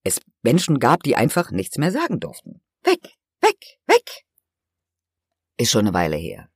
[0.02, 2.60] es Menschen gab, die einfach nichts mehr sagen durften.
[2.82, 4.24] Weg, weg, weg.
[5.58, 6.48] Ist schon eine Weile her.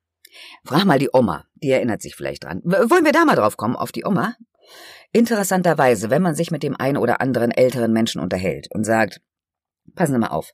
[0.64, 2.60] Frag mal die Oma, die erinnert sich vielleicht dran.
[2.64, 4.34] Wollen wir da mal drauf kommen, auf die Oma?
[5.12, 9.20] Interessanterweise, wenn man sich mit dem einen oder anderen älteren Menschen unterhält und sagt,
[9.94, 10.52] passen Sie mal auf,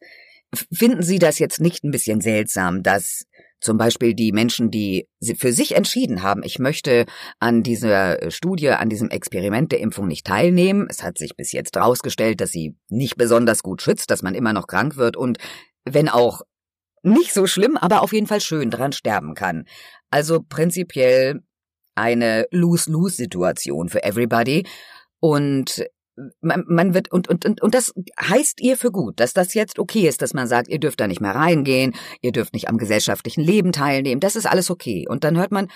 [0.72, 3.24] finden Sie das jetzt nicht ein bisschen seltsam, dass
[3.60, 5.06] zum Beispiel die Menschen, die
[5.36, 7.04] für sich entschieden haben, ich möchte
[7.38, 10.86] an dieser Studie, an diesem Experiment der Impfung nicht teilnehmen.
[10.88, 14.54] Es hat sich bis jetzt herausgestellt, dass sie nicht besonders gut schützt, dass man immer
[14.54, 15.38] noch krank wird und
[15.84, 16.40] wenn auch
[17.02, 19.66] nicht so schlimm, aber auf jeden Fall schön dran sterben kann.
[20.10, 21.42] Also prinzipiell
[21.94, 24.66] eine Lose-Lose-Situation für everybody.
[25.20, 25.84] Und
[26.40, 29.78] man, man wird, und, und, und, und das heißt ihr für gut, dass das jetzt
[29.78, 32.78] okay ist, dass man sagt, ihr dürft da nicht mehr reingehen, ihr dürft nicht am
[32.78, 35.06] gesellschaftlichen Leben teilnehmen, das ist alles okay.
[35.08, 35.68] Und dann hört man,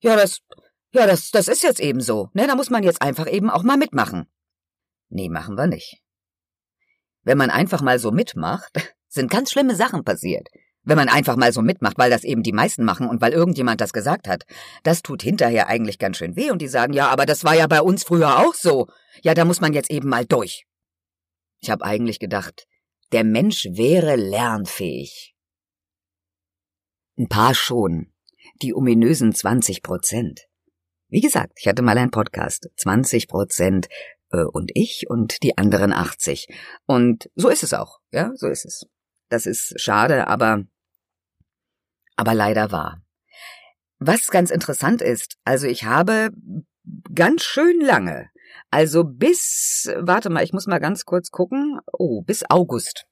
[0.00, 0.40] ja, das,
[0.92, 3.62] ja, das, das ist jetzt eben so, ne, da muss man jetzt einfach eben auch
[3.62, 4.26] mal mitmachen.
[5.08, 6.02] Nee, machen wir nicht.
[7.22, 8.72] Wenn man einfach mal so mitmacht,
[9.08, 10.48] sind ganz schlimme Sachen passiert.
[10.86, 13.80] Wenn man einfach mal so mitmacht, weil das eben die meisten machen und weil irgendjemand
[13.80, 14.44] das gesagt hat,
[14.84, 17.66] das tut hinterher eigentlich ganz schön weh und die sagen, ja, aber das war ja
[17.66, 18.86] bei uns früher auch so.
[19.22, 20.64] Ja, da muss man jetzt eben mal durch.
[21.60, 22.66] Ich habe eigentlich gedacht,
[23.12, 25.34] der Mensch wäre lernfähig.
[27.18, 28.12] Ein paar schon.
[28.62, 30.46] Die ominösen 20 Prozent.
[31.08, 32.68] Wie gesagt, ich hatte mal einen Podcast.
[32.76, 33.88] 20 Prozent
[34.30, 36.46] äh, und ich und die anderen 80.
[36.86, 38.86] Und so ist es auch, ja, so ist es.
[39.28, 40.64] Das ist schade, aber,
[42.16, 43.02] aber leider wahr.
[43.98, 46.30] Was ganz interessant ist, also ich habe
[47.14, 48.28] ganz schön lange,
[48.70, 53.06] also bis, warte mal, ich muss mal ganz kurz gucken, oh, bis August.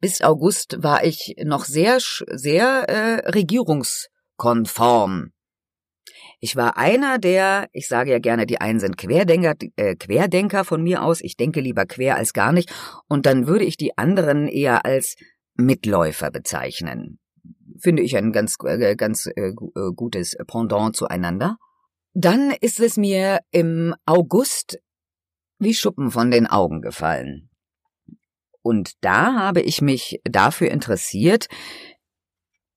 [0.00, 5.32] Bis August war ich noch sehr, sehr äh, regierungskonform.
[6.40, 10.82] Ich war einer der, ich sage ja gerne, die einen sind Querdenker, äh, Querdenker von
[10.82, 11.20] mir aus.
[11.20, 12.72] Ich denke lieber quer als gar nicht.
[13.08, 15.16] Und dann würde ich die anderen eher als
[15.54, 17.18] Mitläufer bezeichnen.
[17.78, 21.58] Finde ich ein ganz, äh, ganz äh, äh, gutes Pendant zueinander.
[22.14, 24.78] Dann ist es mir im August
[25.58, 27.50] wie Schuppen von den Augen gefallen.
[28.62, 31.48] Und da habe ich mich dafür interessiert,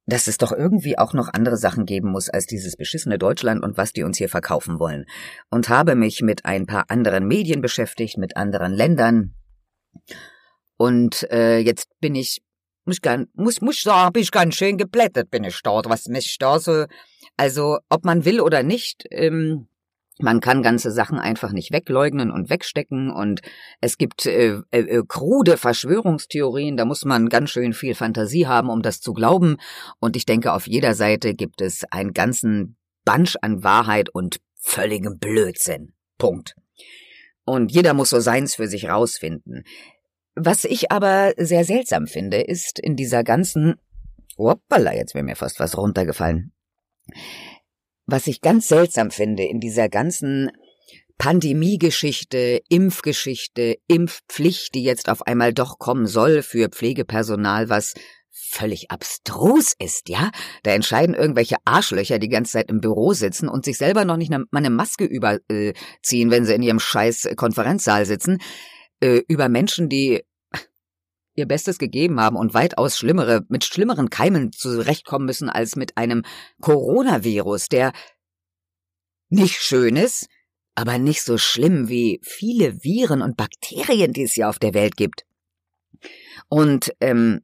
[0.05, 3.77] dass es doch irgendwie auch noch andere Sachen geben muss als dieses beschissene Deutschland und
[3.77, 5.05] was die uns hier verkaufen wollen.
[5.49, 9.35] Und habe mich mit ein paar anderen Medien beschäftigt, mit anderen Ländern.
[10.77, 12.41] Und äh, jetzt bin ich,
[12.85, 16.37] muss, gern, muss, muss sagen, bin ich ganz schön geblättert, bin ich dort, was mich
[16.39, 16.85] da so,
[17.37, 19.67] also ob man will oder nicht, ähm,
[20.19, 23.41] man kann ganze Sachen einfach nicht wegleugnen und wegstecken und
[23.79, 28.69] es gibt äh, äh, äh, krude Verschwörungstheorien, da muss man ganz schön viel Fantasie haben,
[28.69, 29.57] um das zu glauben.
[29.99, 35.17] Und ich denke, auf jeder Seite gibt es einen ganzen Bunch an Wahrheit und völligem
[35.17, 35.93] Blödsinn.
[36.17, 36.55] Punkt.
[37.43, 39.63] Und jeder muss so seins für sich rausfinden.
[40.35, 43.75] Was ich aber sehr seltsam finde, ist in dieser ganzen,
[44.37, 46.53] hoppala, jetzt wäre mir fast was runtergefallen
[48.11, 50.51] was ich ganz seltsam finde in dieser ganzen
[51.17, 57.93] Pandemiegeschichte, Impfgeschichte, Impfpflicht, die jetzt auf einmal doch kommen soll für Pflegepersonal, was
[58.31, 60.31] völlig abstrus ist, ja?
[60.63, 64.31] Da entscheiden irgendwelche Arschlöcher, die ganze Zeit im Büro sitzen und sich selber noch nicht
[64.31, 68.39] mal eine Maske überziehen, wenn sie in ihrem scheiß Konferenzsaal sitzen,
[69.01, 70.23] äh, über Menschen, die
[71.35, 76.23] ihr Bestes gegeben haben und weitaus schlimmere, mit schlimmeren Keimen zurechtkommen müssen als mit einem
[76.61, 77.93] Coronavirus, der
[79.29, 80.27] nicht schön ist,
[80.75, 84.97] aber nicht so schlimm wie viele Viren und Bakterien, die es ja auf der Welt
[84.97, 85.25] gibt.
[86.49, 87.41] Und ähm,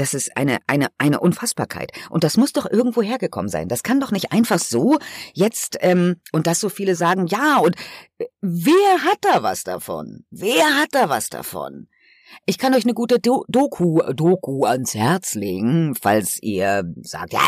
[0.00, 1.92] das ist eine, eine, eine Unfassbarkeit.
[2.08, 3.68] Und das muss doch irgendwo hergekommen sein.
[3.68, 4.98] Das kann doch nicht einfach so
[5.34, 7.76] jetzt, ähm, und dass so viele sagen, ja, und
[8.18, 10.24] äh, wer hat da was davon?
[10.30, 11.88] Wer hat da was davon?
[12.46, 17.40] Ich kann euch eine gute Do Doku, Doku ans Herz legen, falls ihr sagt, ja,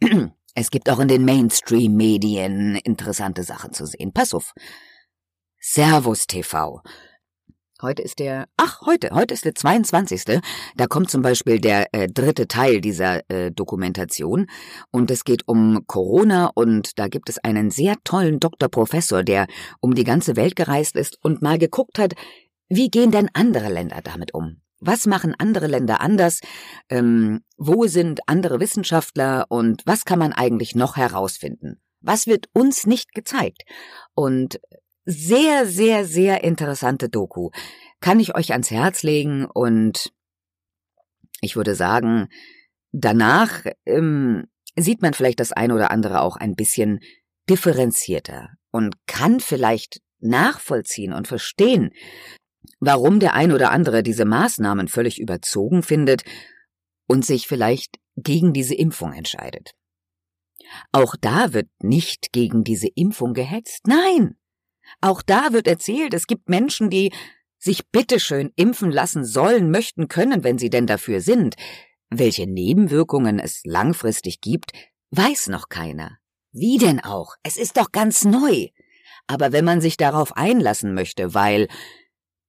[0.54, 4.12] es gibt auch in den Mainstream-Medien interessante Sachen zu sehen.
[4.14, 4.54] Pass auf.
[5.60, 6.80] Servus TV.
[7.82, 10.40] Heute ist der, ach, heute, heute ist der 22.
[10.76, 14.46] Da kommt zum Beispiel der äh, dritte Teil dieser äh, Dokumentation
[14.90, 19.46] und es geht um Corona und da gibt es einen sehr tollen Doktor Professor, der
[19.80, 22.14] um die ganze Welt gereist ist und mal geguckt hat,
[22.70, 24.62] wie gehen denn andere Länder damit um?
[24.80, 26.40] Was machen andere Länder anders?
[26.88, 31.82] Ähm, wo sind andere Wissenschaftler und was kann man eigentlich noch herausfinden?
[32.00, 33.64] Was wird uns nicht gezeigt?
[34.14, 34.60] Und
[35.06, 37.50] sehr, sehr, sehr interessante Doku.
[38.00, 40.12] Kann ich euch ans Herz legen und
[41.40, 42.28] ich würde sagen,
[42.92, 44.46] danach ähm,
[44.76, 47.00] sieht man vielleicht das eine oder andere auch ein bisschen
[47.48, 51.90] differenzierter und kann vielleicht nachvollziehen und verstehen,
[52.80, 56.24] warum der ein oder andere diese Maßnahmen völlig überzogen findet
[57.06, 59.74] und sich vielleicht gegen diese Impfung entscheidet.
[60.90, 63.86] Auch da wird nicht gegen diese Impfung gehetzt.
[63.86, 64.36] Nein.
[65.00, 67.12] Auch da wird erzählt, es gibt Menschen, die
[67.58, 71.56] sich bitteschön impfen lassen sollen, möchten, können, wenn sie denn dafür sind.
[72.10, 74.72] Welche Nebenwirkungen es langfristig gibt,
[75.10, 76.18] weiß noch keiner.
[76.52, 77.34] Wie denn auch?
[77.42, 78.68] Es ist doch ganz neu.
[79.26, 81.68] Aber wenn man sich darauf einlassen möchte, weil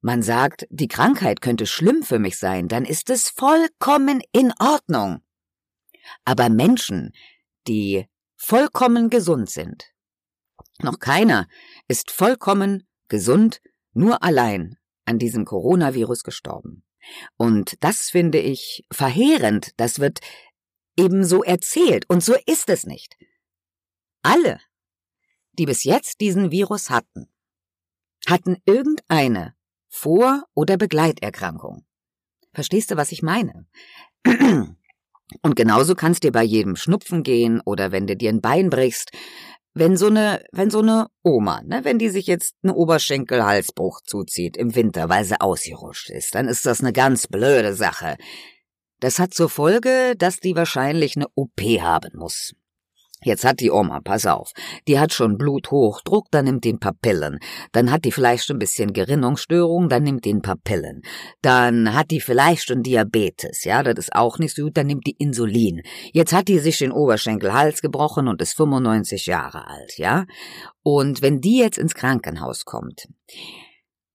[0.01, 5.21] man sagt, die Krankheit könnte schlimm für mich sein, dann ist es vollkommen in Ordnung.
[6.23, 7.11] Aber Menschen,
[7.67, 9.91] die vollkommen gesund sind,
[10.83, 11.47] noch keiner
[11.87, 13.61] ist vollkommen gesund
[13.93, 16.83] nur allein an diesem Coronavirus gestorben.
[17.37, 20.19] Und das finde ich verheerend, das wird
[20.97, 23.15] ebenso erzählt, und so ist es nicht.
[24.23, 24.59] Alle,
[25.53, 27.27] die bis jetzt diesen Virus hatten,
[28.27, 29.55] hatten irgendeine
[29.87, 31.85] vor- oder Begleiterkrankung.
[32.53, 33.67] Verstehst du, was ich meine?
[35.41, 39.11] Und genauso kannst dir bei jedem Schnupfen gehen oder wenn du dir ein Bein brichst,
[39.79, 44.57] wenn so eine, wenn so eine Oma, ne, wenn die sich jetzt einen Oberschenkelhalsbruch zuzieht
[44.57, 48.17] im Winter, weil sie ausgerutscht ist, dann ist das eine ganz blöde Sache.
[48.99, 52.53] Das hat zur Folge, dass die wahrscheinlich eine OP haben muss.
[53.23, 54.51] Jetzt hat die Oma, pass auf,
[54.87, 57.39] die hat schon Bluthochdruck, dann nimmt die ein paar Pillen.
[57.71, 61.01] Dann hat die vielleicht ein bisschen Gerinnungsstörung, dann nimmt die ein paar Pillen.
[61.41, 65.07] Dann hat die vielleicht schon Diabetes, ja, das ist auch nicht so gut, dann nimmt
[65.07, 65.81] die Insulin.
[66.13, 70.25] Jetzt hat die sich den Oberschenkelhals gebrochen und ist 95 Jahre alt, ja.
[70.83, 73.07] Und wenn die jetzt ins Krankenhaus kommt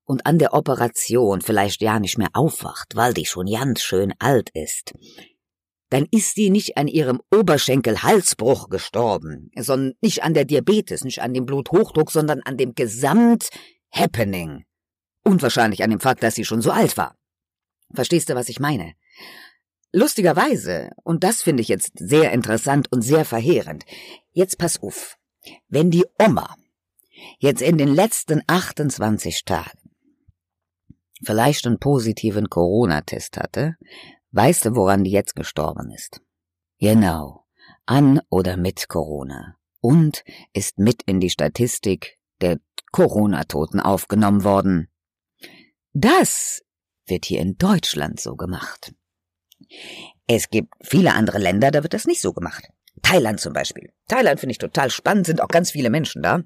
[0.04, 4.50] und an der Operation vielleicht ja nicht mehr aufwacht, weil die schon ganz schön alt
[4.54, 4.92] ist,
[5.92, 11.34] dann ist sie nicht an ihrem Oberschenkel-Halsbruch gestorben, sondern nicht an der Diabetes, nicht an
[11.34, 14.64] dem Bluthochdruck, sondern an dem Gesamt-Happening.
[15.22, 17.14] Und an dem Fakt, dass sie schon so alt war.
[17.92, 18.94] Verstehst du, was ich meine?
[19.92, 23.84] Lustigerweise, und das finde ich jetzt sehr interessant und sehr verheerend,
[24.30, 25.18] jetzt pass auf,
[25.68, 26.56] wenn die Oma
[27.38, 29.78] jetzt in den letzten 28 Tagen
[31.22, 33.76] vielleicht einen positiven Corona-Test hatte,
[34.32, 36.20] Weißt du, woran die jetzt gestorben ist?
[36.78, 37.44] Genau,
[37.86, 39.56] an oder mit Corona.
[39.80, 42.58] Und ist mit in die Statistik der
[42.92, 44.88] Corona-Toten aufgenommen worden.
[45.92, 46.62] Das
[47.06, 48.94] wird hier in Deutschland so gemacht.
[50.26, 52.68] Es gibt viele andere Länder, da wird das nicht so gemacht.
[53.02, 53.92] Thailand zum Beispiel.
[54.08, 56.42] Thailand finde ich total spannend, sind auch ganz viele Menschen da.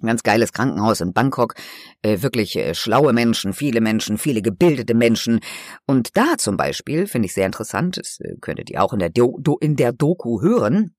[0.00, 1.54] Ein ganz geiles Krankenhaus in Bangkok,
[2.02, 5.40] äh, wirklich äh, schlaue Menschen, viele Menschen, viele gebildete Menschen.
[5.86, 9.10] Und da zum Beispiel finde ich sehr interessant, das äh, könntet ihr auch in der,
[9.10, 10.94] Do Do in der Doku hören.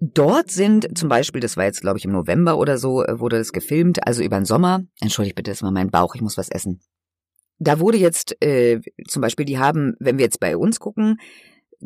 [0.00, 3.38] Dort sind zum Beispiel, das war jetzt glaube ich im November oder so, äh, wurde
[3.38, 4.80] das gefilmt, also über den Sommer.
[5.00, 6.80] Entschuldigt bitte, das war mein Bauch, ich muss was essen.
[7.58, 11.18] Da wurde jetzt äh, zum Beispiel, die haben, wenn wir jetzt bei uns gucken,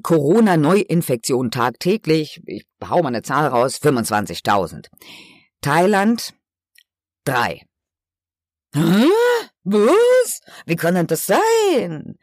[0.03, 4.87] Corona-Neuinfektion tagtäglich, ich hau mal eine Zahl raus, 25.000.
[5.61, 6.35] Thailand
[7.25, 7.63] drei.
[8.75, 9.07] Hä?
[9.65, 10.41] Was?
[10.67, 12.19] Wie kann denn das sein?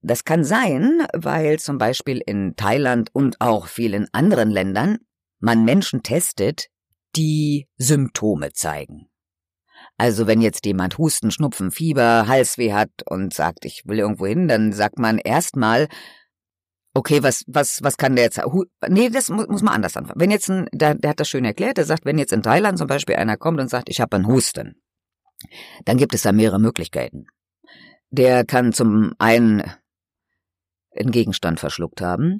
[0.00, 4.98] Das kann sein, weil zum Beispiel in Thailand und auch vielen anderen Ländern
[5.40, 6.68] man Menschen testet,
[7.16, 9.08] die Symptome zeigen.
[9.96, 14.46] Also wenn jetzt jemand Husten, Schnupfen, Fieber, Halsweh hat und sagt, ich will irgendwo hin,
[14.46, 15.88] dann sagt man erstmal,
[16.96, 18.40] okay, was, was, was kann der jetzt,
[18.88, 20.18] nee, das muss, muss man anders anfangen.
[20.18, 22.78] Wenn jetzt ein, der, der hat das schön erklärt, der sagt, wenn jetzt in Thailand
[22.78, 24.80] zum Beispiel einer kommt und sagt, ich habe einen Husten,
[25.84, 27.26] dann gibt es da mehrere Möglichkeiten.
[28.10, 29.62] Der kann zum einen
[30.96, 32.38] einen Gegenstand verschluckt haben,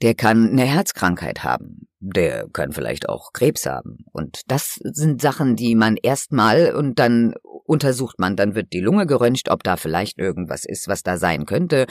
[0.00, 4.04] der kann eine Herzkrankheit haben, der kann vielleicht auch Krebs haben.
[4.12, 7.34] Und das sind Sachen, die man erstmal und dann
[7.68, 11.46] untersucht man, dann wird die Lunge geröntgt, ob da vielleicht irgendwas ist, was da sein
[11.46, 11.86] könnte.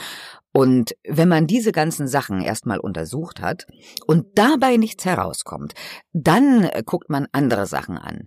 [0.52, 3.66] Und wenn man diese ganzen Sachen erstmal untersucht hat
[4.06, 5.74] und dabei nichts herauskommt,
[6.12, 8.26] dann guckt man andere Sachen an.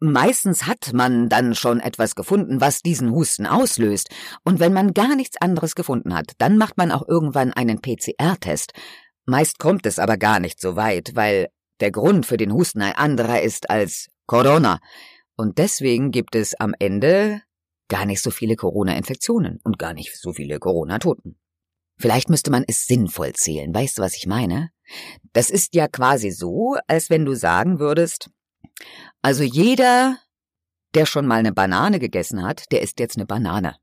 [0.00, 4.10] Meistens hat man dann schon etwas gefunden, was diesen Husten auslöst.
[4.44, 8.72] Und wenn man gar nichts anderes gefunden hat, dann macht man auch irgendwann einen PCR-Test.
[9.26, 11.48] Meist kommt es aber gar nicht so weit, weil
[11.80, 14.78] der Grund für den Husten ein anderer ist als Corona.
[15.38, 17.42] Und deswegen gibt es am Ende
[17.88, 21.38] gar nicht so viele Corona-Infektionen und gar nicht so viele Corona-Toten.
[21.96, 23.72] Vielleicht müsste man es sinnvoll zählen.
[23.72, 24.70] Weißt du, was ich meine?
[25.32, 28.30] Das ist ja quasi so, als wenn du sagen würdest,
[29.22, 30.18] also jeder,
[30.94, 33.76] der schon mal eine Banane gegessen hat, der isst jetzt eine Banane.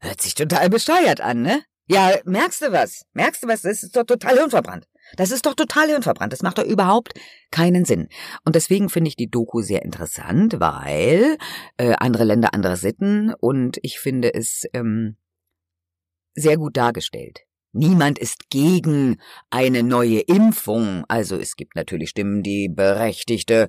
[0.00, 1.64] Hört sich total bescheuert an, ne?
[1.88, 3.02] Ja, merkst du was?
[3.14, 3.62] Merkst du was?
[3.62, 4.86] Das ist doch total hirnverbrannt.
[5.16, 6.32] Das ist doch total hirnverbrannt.
[6.32, 7.14] Das macht doch überhaupt
[7.50, 8.08] keinen Sinn.
[8.44, 11.36] Und deswegen finde ich die Doku sehr interessant, weil
[11.76, 15.16] äh, andere Länder, andere Sitten und ich finde es ähm,
[16.34, 17.40] sehr gut dargestellt.
[17.72, 21.04] Niemand ist gegen eine neue Impfung.
[21.08, 23.68] Also es gibt natürlich Stimmen, die berechtigte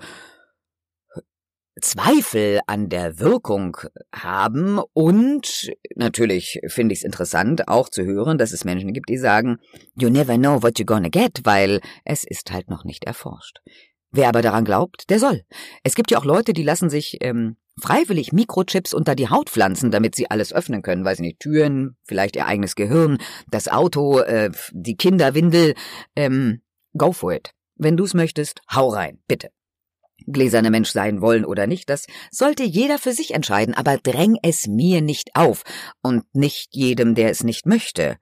[1.79, 3.77] Zweifel an der Wirkung
[4.13, 9.17] haben und natürlich finde ich es interessant auch zu hören, dass es Menschen gibt, die
[9.17, 9.59] sagen,
[9.95, 13.59] you never know what you're gonna get, weil es ist halt noch nicht erforscht.
[14.11, 15.43] Wer aber daran glaubt, der soll.
[15.83, 19.91] Es gibt ja auch Leute, die lassen sich ähm, freiwillig Mikrochips unter die Haut pflanzen,
[19.91, 23.19] damit sie alles öffnen können, weiß nicht, Türen, vielleicht ihr eigenes Gehirn,
[23.49, 25.75] das Auto, äh, die Kinderwindel.
[26.17, 26.61] Ähm,
[26.97, 27.51] go for it.
[27.75, 29.49] Wenn du's möchtest, hau rein, bitte.
[30.27, 34.67] Gläserne Mensch sein wollen oder nicht, das sollte jeder für sich entscheiden, aber dräng es
[34.67, 35.63] mir nicht auf
[36.01, 38.17] und nicht jedem, der es nicht möchte.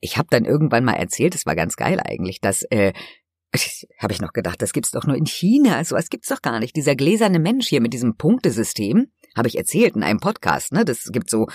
[0.00, 2.92] Ich habe dann irgendwann mal erzählt, es war ganz geil eigentlich, dass äh,
[3.98, 6.42] habe ich noch gedacht, das gibt's doch nur in China, so also, was gibt's doch
[6.42, 6.76] gar nicht.
[6.76, 10.84] Dieser gläserne Mensch hier mit diesem Punktesystem, habe ich erzählt in einem Podcast, ne?
[10.84, 11.46] Das gibt so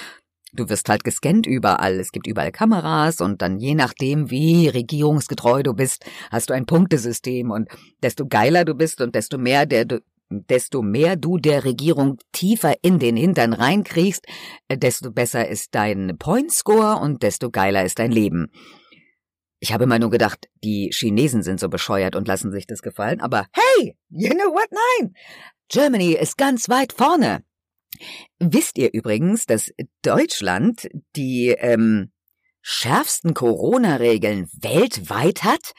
[0.56, 2.00] Du wirst halt gescannt überall.
[2.00, 6.68] Es gibt überall Kameras und dann je nachdem, wie regierungsgetreu du bist, hast du ein
[6.68, 7.70] Punktesystem und
[8.04, 10.00] desto geiler du bist und desto mehr der du
[10.30, 14.26] desto mehr du der Regierung tiefer in den Hintern reinkriegst,
[14.70, 18.52] desto besser ist dein Point Score und desto geiler ist dein Leben.
[19.60, 23.22] Ich habe immer nur gedacht, die Chinesen sind so bescheuert und lassen sich das gefallen,
[23.22, 24.68] aber hey, you know what?
[24.72, 25.14] Nein!
[25.70, 27.44] Germany ist ganz weit vorne.
[28.40, 29.72] Wisst ihr übrigens, dass
[30.02, 32.12] Deutschland die ähm,
[32.62, 35.74] schärfsten Corona-Regeln weltweit hat?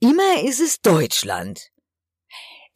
[0.00, 1.70] Immer ist es Deutschland.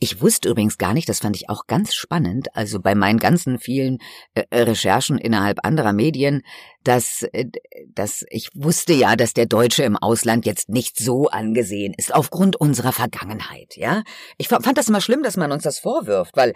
[0.01, 3.59] Ich wusste übrigens gar nicht, das fand ich auch ganz spannend, also bei meinen ganzen
[3.59, 4.01] vielen
[4.35, 6.43] äh, Recherchen innerhalb anderer Medien,
[6.83, 7.47] dass, äh,
[7.95, 12.57] dass ich wusste ja, dass der Deutsche im Ausland jetzt nicht so angesehen ist, aufgrund
[12.57, 14.03] unserer Vergangenheit, ja.
[14.37, 16.53] Ich fand das immer schlimm, dass man uns das vorwirft, weil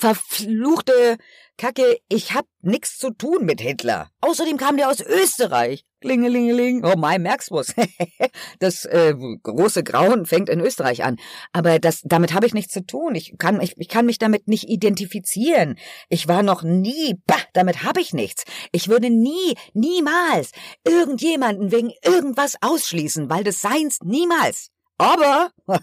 [0.00, 1.18] verfluchte
[1.58, 4.08] Kacke, ich hab nix zu tun mit Hitler.
[4.22, 5.84] Außerdem kam der aus Österreich.
[6.00, 6.82] Klingelingeling.
[6.82, 7.74] Oh mein, merkst du's?
[8.60, 11.18] das äh, große Grauen fängt in Österreich an.
[11.52, 13.14] Aber das, damit habe ich nichts zu tun.
[13.14, 15.76] Ich kann, ich, ich kann mich damit nicht identifizieren.
[16.08, 18.44] Ich war noch nie, bah, damit habe ich nichts.
[18.72, 20.52] Ich würde nie, niemals
[20.88, 24.70] irgendjemanden wegen irgendwas ausschließen, weil des Seins niemals.
[25.00, 25.50] Aber,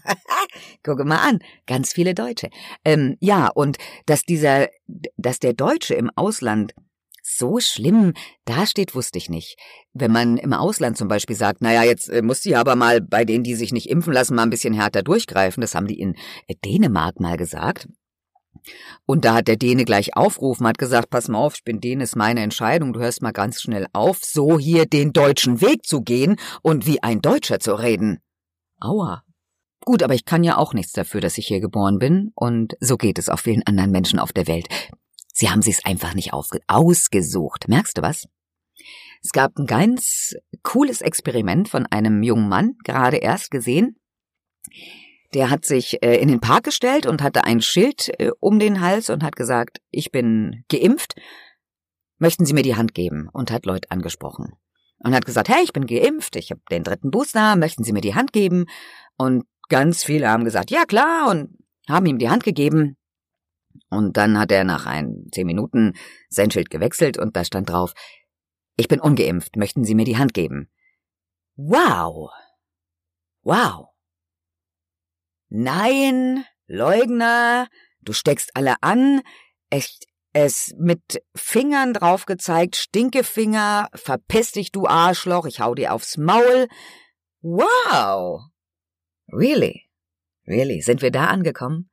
[0.84, 2.50] gucke mal an, ganz viele Deutsche.
[2.84, 4.68] Ähm, ja, und dass dieser,
[5.16, 6.72] dass der Deutsche im Ausland
[7.22, 8.14] so schlimm
[8.44, 9.58] dasteht, wusste ich nicht.
[9.92, 13.24] Wenn man im Ausland zum Beispiel sagt, naja, jetzt äh, muss sie aber mal bei
[13.24, 16.14] denen, die sich nicht impfen lassen, mal ein bisschen härter durchgreifen, das haben die in
[16.46, 17.88] äh, Dänemark mal gesagt.
[19.04, 22.04] Und da hat der Däne gleich aufrufen, hat gesagt, pass mal auf, ich bin Däne,
[22.04, 26.02] ist meine Entscheidung, du hörst mal ganz schnell auf, so hier den deutschen Weg zu
[26.02, 28.20] gehen und wie ein Deutscher zu reden.
[28.80, 29.24] Aua.
[29.84, 32.96] Gut, aber ich kann ja auch nichts dafür, dass ich hier geboren bin, und so
[32.96, 34.68] geht es auch vielen anderen Menschen auf der Welt.
[35.32, 37.68] Sie haben sich's einfach nicht ausgesucht.
[37.68, 38.28] Merkst du was?
[39.22, 43.96] Es gab ein ganz cooles Experiment von einem jungen Mann, gerade erst gesehen.
[45.34, 48.80] Der hat sich äh, in den Park gestellt und hatte ein Schild äh, um den
[48.80, 51.14] Hals und hat gesagt, ich bin geimpft,
[52.18, 53.28] möchten Sie mir die Hand geben?
[53.32, 54.54] Und hat Leute angesprochen
[54.98, 58.00] und hat gesagt, hey, ich bin geimpft, ich habe den dritten Booster, möchten Sie mir
[58.00, 58.66] die Hand geben?
[59.16, 61.56] Und ganz viele haben gesagt, ja klar, und
[61.88, 62.96] haben ihm die Hand gegeben.
[63.90, 65.94] Und dann hat er nach ein zehn Minuten
[66.28, 67.94] sein Schild gewechselt und da stand drauf,
[68.76, 70.68] ich bin ungeimpft, möchten Sie mir die Hand geben?
[71.56, 72.30] Wow.
[73.42, 73.88] Wow.
[75.48, 77.68] Nein, Leugner,
[78.00, 79.22] du steckst alle an,
[79.70, 86.16] echt, es mit Fingern drauf gezeigt, Stinkefinger, verpiss dich, du Arschloch, ich hau dir aufs
[86.16, 86.68] Maul.
[87.40, 88.42] Wow.
[89.32, 89.88] Really?
[90.46, 90.80] Really?
[90.80, 91.90] Sind wir da angekommen?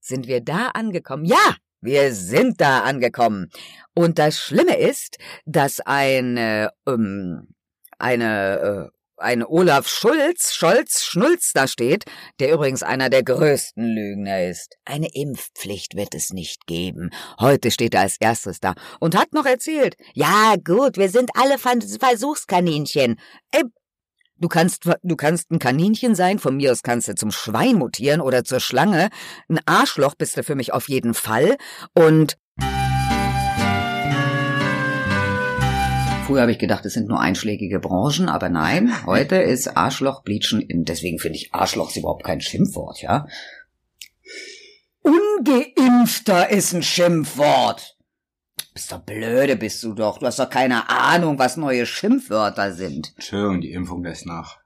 [0.00, 1.24] Sind wir da angekommen?
[1.24, 3.50] Ja, wir sind da angekommen.
[3.94, 7.54] Und das Schlimme ist, dass eine, ähm,
[7.98, 12.04] eine, äh, ein Olaf Schulz, Scholz, Schnulz da steht,
[12.40, 14.76] der übrigens einer der größten Lügner ist.
[14.84, 17.10] Eine Impfpflicht wird es nicht geben.
[17.38, 21.58] Heute steht er als erstes da und hat noch erzählt, ja gut, wir sind alle
[21.58, 23.20] Versuchskaninchen.
[23.52, 23.64] Äh,
[24.36, 28.20] Du kannst, du kannst ein Kaninchen sein, von mir aus kannst du zum Schwein mutieren
[28.20, 29.08] oder zur Schlange.
[29.48, 31.56] Ein Arschloch bist du für mich auf jeden Fall.
[31.94, 32.36] Und
[36.26, 40.62] Früher habe ich gedacht, es sind nur einschlägige Branchen, aber nein, heute ist Arschloch Bleachen
[40.62, 40.86] in.
[40.86, 43.26] Deswegen finde ich Arschloch ist überhaupt kein Schimpfwort, ja?
[45.02, 47.98] Ungeimpfter ist ein Schimpfwort.
[48.72, 50.16] Bist doch blöde, bist du doch.
[50.16, 53.12] Du hast doch keine Ahnung, was neue Schimpfwörter sind.
[53.16, 54.60] Entschuldigung, die Impfung lässt nach.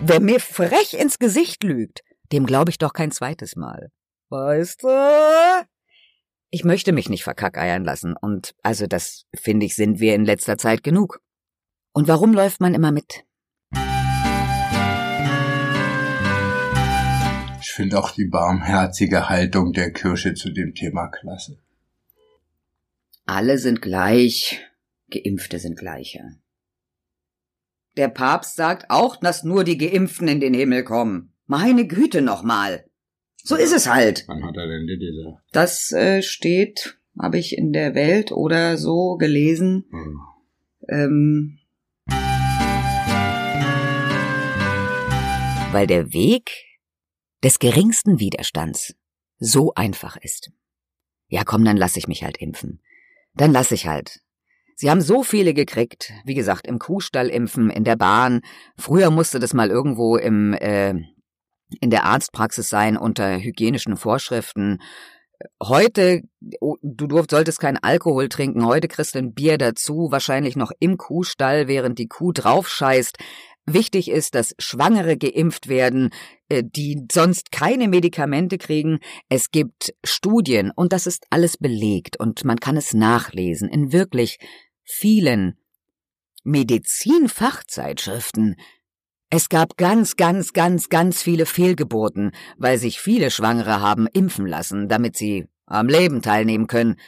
[0.00, 2.00] Wer mir frech ins Gesicht lügt,
[2.32, 3.92] dem glaube ich doch kein zweites Mal.
[4.28, 4.88] Weißt du?
[6.54, 10.56] Ich möchte mich nicht verkackeiern lassen und also das, finde ich, sind wir in letzter
[10.56, 11.20] Zeit genug.
[11.92, 13.24] Und warum läuft man immer mit?
[17.60, 21.58] Ich finde auch die barmherzige Haltung der Kirche zu dem Thema klasse.
[23.26, 24.64] Alle sind gleich,
[25.10, 26.36] Geimpfte sind gleiche.
[27.96, 31.32] Der Papst sagt auch, dass nur die Geimpften in den Himmel kommen.
[31.46, 32.84] Meine Güte nochmal.
[33.46, 34.24] So ist es halt.
[34.26, 35.44] Wann hat er denn die gesagt?
[35.52, 39.84] Das äh, steht, habe ich in der Welt oder so gelesen.
[39.90, 40.20] Hm.
[40.88, 41.58] Ähm,
[45.72, 46.52] weil der Weg
[47.42, 48.94] des geringsten Widerstands
[49.36, 50.50] so einfach ist.
[51.28, 52.80] Ja, komm, dann lass ich mich halt impfen.
[53.34, 54.20] Dann lass ich halt.
[54.74, 58.40] Sie haben so viele gekriegt, wie gesagt, im Kuhstall impfen, in der Bahn.
[58.78, 60.94] Früher musste das mal irgendwo im äh,
[61.80, 64.80] in der Arztpraxis sein unter hygienischen Vorschriften.
[65.62, 66.22] Heute,
[66.60, 70.72] oh, du durft, solltest keinen Alkohol trinken, heute kriegst du ein Bier dazu, wahrscheinlich noch
[70.78, 73.18] im Kuhstall, während die Kuh draufscheißt.
[73.66, 76.10] Wichtig ist, dass Schwangere geimpft werden,
[76.48, 78.98] äh, die sonst keine Medikamente kriegen.
[79.30, 84.38] Es gibt Studien und das ist alles belegt und man kann es nachlesen in wirklich
[84.84, 85.56] vielen
[86.44, 88.56] Medizinfachzeitschriften.
[89.36, 94.88] Es gab ganz, ganz, ganz, ganz viele Fehlgeburten, weil sich viele Schwangere haben impfen lassen,
[94.88, 97.00] damit sie am Leben teilnehmen können.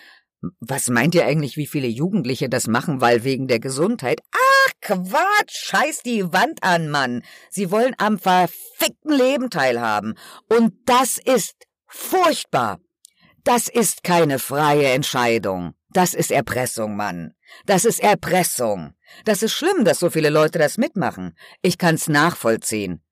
[0.58, 4.22] Was meint ihr eigentlich, wie viele Jugendliche das machen, weil wegen der Gesundheit?
[4.32, 7.22] Ach, Quatsch, scheiß die Wand an, Mann.
[7.48, 10.14] Sie wollen am verfickten Leben teilhaben.
[10.48, 11.54] Und das ist
[11.86, 12.80] furchtbar.
[13.44, 15.74] Das ist keine freie Entscheidung.
[15.90, 17.35] Das ist Erpressung, Mann.
[17.64, 18.94] Das ist Erpressung.
[19.24, 21.36] Das ist schlimm, dass so viele Leute das mitmachen.
[21.62, 23.02] Ich kann's nachvollziehen.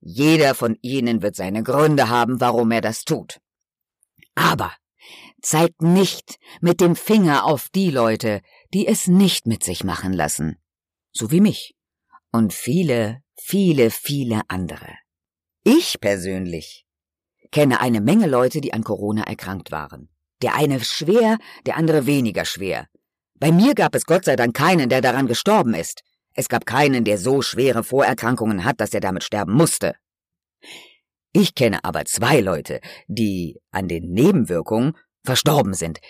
[0.00, 3.40] Jeder von ihnen wird seine Gründe haben, warum er das tut.
[4.34, 4.72] Aber
[5.40, 8.42] zeigt nicht mit dem Finger auf die Leute,
[8.74, 10.56] die es nicht mit sich machen lassen.
[11.12, 11.74] So wie mich.
[12.32, 14.88] Und viele, viele, viele andere.
[15.64, 16.86] Ich persönlich
[17.50, 20.08] kenne eine Menge Leute, die an Corona erkrankt waren.
[20.42, 22.88] Der eine schwer, der andere weniger schwer.
[23.38, 26.02] Bei mir gab es Gott sei Dank keinen, der daran gestorben ist.
[26.34, 29.94] Es gab keinen, der so schwere Vorerkrankungen hat, dass er damit sterben musste.
[31.32, 36.00] Ich kenne aber zwei Leute, die an den Nebenwirkungen verstorben sind.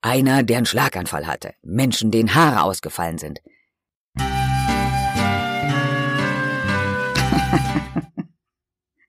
[0.00, 3.40] Einer, der einen Schlaganfall hatte, Menschen, denen Haare ausgefallen sind.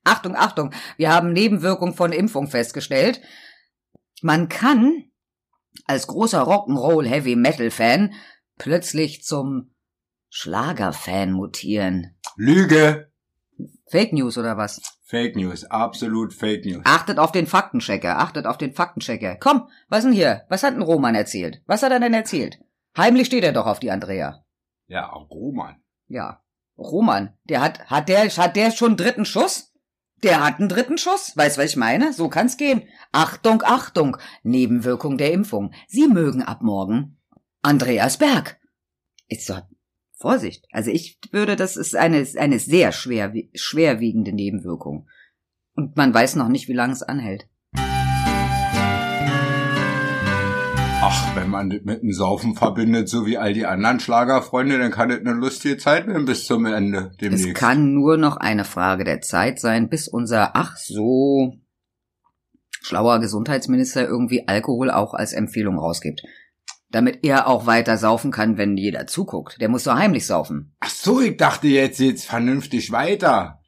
[0.03, 3.21] Achtung, Achtung, wir haben Nebenwirkungen von Impfung festgestellt.
[4.21, 5.10] Man kann
[5.85, 8.13] als großer Rock'n'Roll Heavy Metal Fan
[8.57, 9.73] plötzlich zum
[10.29, 12.17] Schlagerfan mutieren.
[12.35, 13.11] Lüge!
[13.89, 14.81] Fake News oder was?
[15.03, 16.83] Fake News, absolut Fake News.
[16.85, 19.35] Achtet auf den Faktenchecker, achtet auf den Faktenchecker.
[19.35, 20.45] Komm, was denn hier?
[20.47, 21.61] Was hat denn Roman erzählt?
[21.65, 22.59] Was hat er denn erzählt?
[22.97, 24.45] Heimlich steht er doch auf die Andrea.
[24.87, 25.81] Ja, Roman.
[26.07, 26.41] Ja.
[26.77, 29.70] Roman, der hat, hat der, hat der schon dritten Schuss?
[30.23, 31.35] Der hat einen dritten Schuss.
[31.35, 32.13] Weißt, was ich meine?
[32.13, 32.83] So kann's gehen.
[33.11, 34.17] Achtung, Achtung.
[34.43, 35.73] Nebenwirkung der Impfung.
[35.87, 37.17] Sie mögen ab morgen
[37.61, 38.59] Andreas Berg.
[39.27, 39.61] Ist doch,
[40.21, 40.67] Vorsicht.
[40.71, 45.07] Also ich würde, das ist eine, eine sehr schwer, schwerwiegende Nebenwirkung.
[45.73, 47.47] Und man weiß noch nicht, wie lange es anhält.
[51.03, 54.91] Ach, wenn man das mit dem Saufen verbindet, so wie all die anderen Schlagerfreunde, dann
[54.91, 57.47] kann das eine lustige Zeit werden bis zum Ende demnächst.
[57.47, 61.55] Es kann nur noch eine Frage der Zeit sein, bis unser ach so
[62.83, 66.21] schlauer Gesundheitsminister irgendwie Alkohol auch als Empfehlung rausgibt.
[66.91, 69.59] Damit er auch weiter saufen kann, wenn jeder zuguckt.
[69.59, 70.75] Der muss so heimlich saufen.
[70.81, 73.59] Ach so, ich dachte jetzt jetzt vernünftig weiter.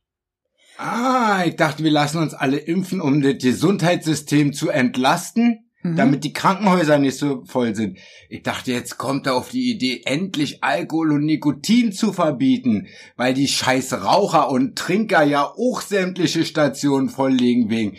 [0.78, 5.96] Ah, ich dachte, wir lassen uns alle impfen, um das Gesundheitssystem zu entlasten, mhm.
[5.96, 7.98] damit die Krankenhäuser nicht so voll sind.
[8.30, 13.34] Ich dachte, jetzt kommt er auf die Idee, endlich Alkohol und Nikotin zu verbieten, weil
[13.34, 17.98] die scheiß Raucher und Trinker ja auch sämtliche Stationen volllegen wegen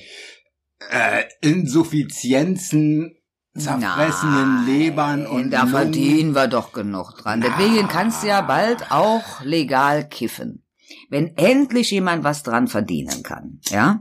[0.90, 3.16] äh, Insuffizienzen
[3.56, 7.40] zerfressenen Nein, Lebern und da verdienen wir doch genug dran.
[7.40, 10.64] Deswegen kannst du ja bald auch legal kiffen.
[11.08, 14.00] Wenn endlich jemand was dran verdienen kann, ja?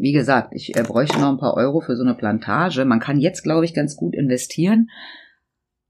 [0.00, 2.84] Wie gesagt, ich äh, bräuchte noch ein paar Euro für so eine Plantage.
[2.84, 4.90] Man kann jetzt, glaube ich, ganz gut investieren.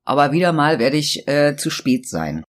[0.04, 2.42] Aber wieder mal werde ich äh, zu spät sein.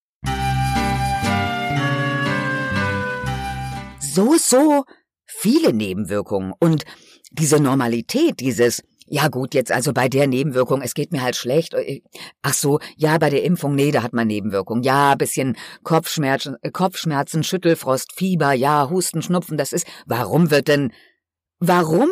[4.00, 4.86] So, so
[5.26, 6.86] viele Nebenwirkungen und
[7.32, 8.82] diese Normalität, dieses
[9.12, 11.74] ja gut, jetzt also bei der Nebenwirkung, es geht mir halt schlecht.
[11.74, 12.02] Äh,
[12.44, 14.84] ach so, ja, bei der Impfung, nee, da hat man Nebenwirkung.
[14.84, 19.88] Ja, bisschen Kopfschmerzen, Kopfschmerzen, Schüttelfrost, Fieber, ja, Husten, Schnupfen, das ist.
[20.06, 20.94] Warum wird denn,
[21.60, 22.10] warum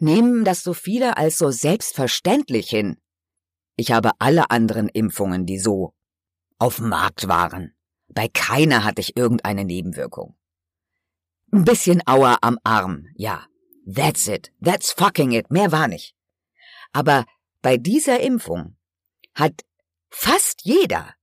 [0.00, 2.98] nehmen das so viele als so selbstverständlich hin?
[3.76, 5.94] Ich habe alle anderen Impfungen, die so
[6.58, 7.74] auf dem Markt waren.
[8.08, 10.36] Bei keiner hatte ich irgendeine Nebenwirkung.
[11.52, 13.46] Ein bisschen Auer am Arm, ja.
[13.86, 14.52] That's it.
[14.60, 15.50] That's fucking it.
[15.50, 16.16] Mehr war nicht.
[16.92, 17.24] Aber
[17.62, 18.76] bei dieser Impfung
[19.34, 19.62] hat
[20.10, 21.14] fast jeder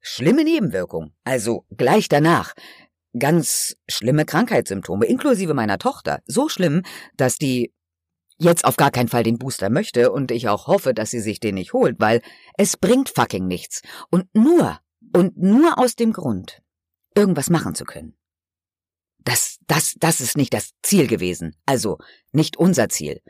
[0.00, 1.16] schlimme Nebenwirkungen.
[1.24, 2.54] Also gleich danach.
[3.18, 6.20] Ganz schlimme Krankheitssymptome, inklusive meiner Tochter.
[6.26, 6.82] So schlimm,
[7.16, 7.72] dass die
[8.38, 11.40] jetzt auf gar keinen Fall den Booster möchte und ich auch hoffe, dass sie sich
[11.40, 12.20] den nicht holt, weil
[12.56, 13.82] es bringt fucking nichts.
[14.10, 14.80] Und nur,
[15.14, 16.62] und nur aus dem Grund,
[17.14, 18.16] irgendwas machen zu können.
[19.18, 21.56] Das, das, das ist nicht das Ziel gewesen.
[21.64, 21.98] Also
[22.32, 23.22] nicht unser Ziel.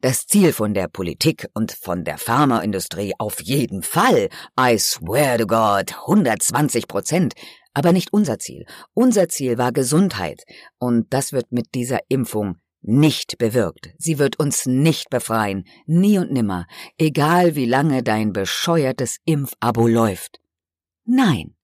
[0.00, 4.28] Das Ziel von der Politik und von der Pharmaindustrie auf jeden Fall.
[4.60, 7.34] I swear to God, 120 Prozent.
[7.78, 8.66] Aber nicht unser Ziel.
[8.92, 10.42] Unser Ziel war Gesundheit.
[10.78, 13.94] Und das wird mit dieser Impfung nicht bewirkt.
[13.98, 15.64] Sie wird uns nicht befreien.
[15.86, 16.66] Nie und nimmer.
[16.98, 20.40] Egal wie lange dein bescheuertes Impfabo läuft.
[21.04, 21.54] Nein.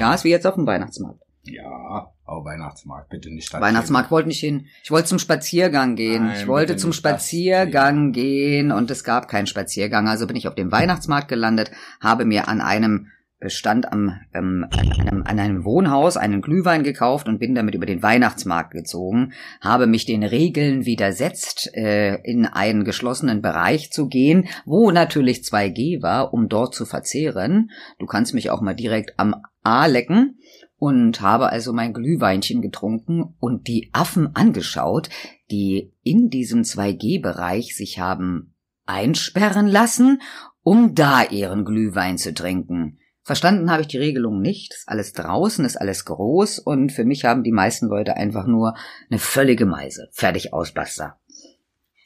[0.00, 1.23] Ja, ist wie jetzt auf dem Weihnachtsmarkt.
[1.46, 3.52] Ja, aber Weihnachtsmarkt, bitte nicht.
[3.52, 4.66] Weihnachtsmarkt wollte nicht hin.
[4.82, 6.26] Ich wollte zum Spaziergang gehen.
[6.26, 6.92] Nein, ich wollte zum.
[6.92, 10.08] Spaziergang gehen und es gab keinen Spaziergang.
[10.08, 13.08] Also bin ich auf dem Weihnachtsmarkt gelandet, habe mir an einem
[13.46, 17.86] Stand am, ähm, an, einem, an einem Wohnhaus einen Glühwein gekauft und bin damit über
[17.86, 24.48] den Weihnachtsmarkt gezogen, habe mich den Regeln widersetzt, äh, in einen geschlossenen Bereich zu gehen,
[24.64, 27.70] wo natürlich 2G war, um dort zu verzehren.
[27.98, 30.38] Du kannst mich auch mal direkt am A lecken
[30.84, 35.08] und habe also mein Glühweinchen getrunken und die Affen angeschaut,
[35.50, 38.54] die in diesem 2G-Bereich sich haben
[38.84, 40.20] einsperren lassen,
[40.62, 42.98] um da ihren Glühwein zu trinken.
[43.22, 44.74] Verstanden habe ich die Regelung nicht.
[44.74, 48.74] Ist alles draußen, ist alles groß und für mich haben die meisten Leute einfach nur
[49.08, 50.10] eine völlige Meise.
[50.12, 51.18] Fertig aus, basta.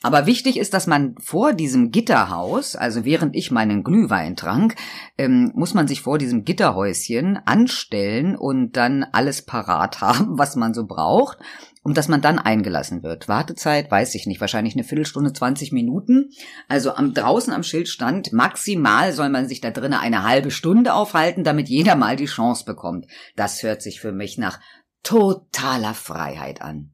[0.00, 4.76] Aber wichtig ist, dass man vor diesem Gitterhaus, also während ich meinen Glühwein trank,
[5.16, 10.72] ähm, muss man sich vor diesem Gitterhäuschen anstellen und dann alles parat haben, was man
[10.72, 11.38] so braucht,
[11.82, 13.26] um dass man dann eingelassen wird.
[13.26, 16.30] Wartezeit, weiß ich nicht, wahrscheinlich eine Viertelstunde, 20 Minuten.
[16.68, 20.94] Also am draußen am Schild stand, maximal soll man sich da drinnen eine halbe Stunde
[20.94, 23.06] aufhalten, damit jeder mal die Chance bekommt.
[23.34, 24.60] Das hört sich für mich nach
[25.02, 26.92] totaler Freiheit an.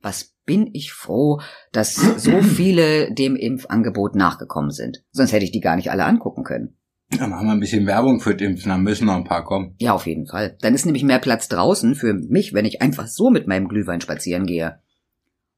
[0.00, 1.40] Was bin ich froh,
[1.72, 5.04] dass so viele dem Impfangebot nachgekommen sind.
[5.10, 6.76] Sonst hätte ich die gar nicht alle angucken können.
[7.10, 9.74] Dann machen wir ein bisschen Werbung für den Impfen, dann müssen noch ein paar kommen.
[9.78, 10.56] Ja, auf jeden Fall.
[10.60, 14.00] Dann ist nämlich mehr Platz draußen für mich, wenn ich einfach so mit meinem Glühwein
[14.00, 14.80] spazieren gehe.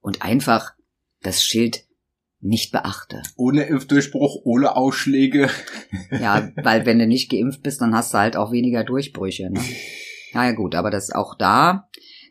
[0.01, 0.75] Und einfach
[1.23, 1.85] das Schild
[2.41, 3.23] nicht beachte.
[3.37, 5.49] Ohne Impfdurchbruch, ohne Ausschläge.
[6.11, 9.51] Ja, weil wenn du nicht geimpft bist, dann hast du halt auch weniger Durchbrüche.
[9.51, 9.61] Ne?
[10.35, 11.86] Naja gut, aber das auch da,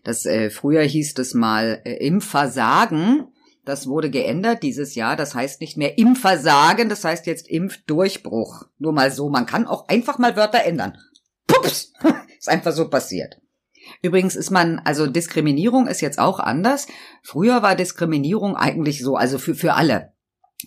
[0.06, 3.28] das äh, früher hieß das mal äh, Impfversagen.
[3.66, 5.16] Das wurde geändert dieses Jahr.
[5.16, 8.68] Das heißt nicht mehr Impfversagen, das heißt jetzt Impfdurchbruch.
[8.78, 10.98] Nur mal so, man kann auch einfach mal Wörter ändern.
[11.48, 11.92] Pups!
[12.38, 13.42] Ist einfach so passiert.
[14.02, 16.88] Übrigens ist man, also Diskriminierung ist jetzt auch anders.
[17.22, 20.15] Früher war Diskriminierung eigentlich so, also für, für alle.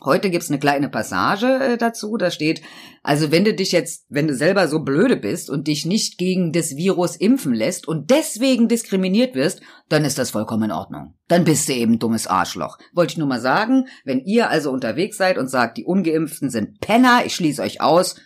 [0.04, 2.60] Heute gibt's eine kleine Passage äh, dazu, da steht,
[3.02, 6.52] also wenn du dich jetzt, wenn du selber so blöde bist und dich nicht gegen
[6.52, 11.14] das Virus impfen lässt und deswegen diskriminiert wirst, dann ist das vollkommen in Ordnung.
[11.26, 12.76] Dann bist du eben dummes Arschloch.
[12.92, 16.80] Wollte ich nur mal sagen, wenn ihr also unterwegs seid und sagt, die Ungeimpften sind
[16.80, 18.16] Penner, ich schließe euch aus,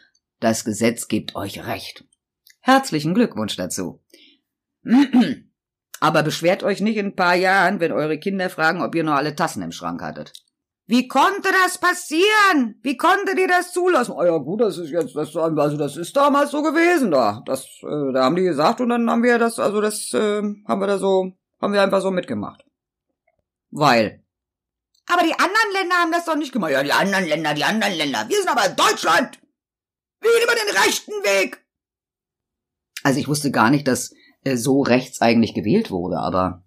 [0.41, 2.05] das Gesetz gibt euch recht.
[2.61, 4.03] Herzlichen Glückwunsch dazu.
[6.01, 9.15] Aber beschwert euch nicht in ein paar Jahren, wenn eure Kinder fragen, ob ihr noch
[9.15, 10.33] alle Tassen im Schrank hattet.
[10.93, 12.79] Wie konnte das passieren?
[12.83, 14.13] Wie konnte dir das zulassen?
[14.13, 17.43] Oh ja, gut, das ist jetzt, das, also das ist damals so gewesen da.
[17.47, 20.81] Das, äh, da haben die gesagt und dann haben wir das, also das, äh, haben
[20.81, 21.33] wir da so,
[21.63, 22.63] haben wir einfach so mitgemacht.
[23.71, 24.23] Weil.
[25.07, 26.73] Aber die anderen Länder haben das doch nicht gemacht.
[26.73, 28.27] Ja, die anderen Länder, die anderen Länder.
[28.29, 29.41] Wir sind aber in Deutschland.
[30.21, 31.65] Wir gehen immer den rechten Weg.
[33.03, 34.13] Also ich wusste gar nicht, dass
[34.45, 36.62] äh, so rechts eigentlich gewählt wurde, aber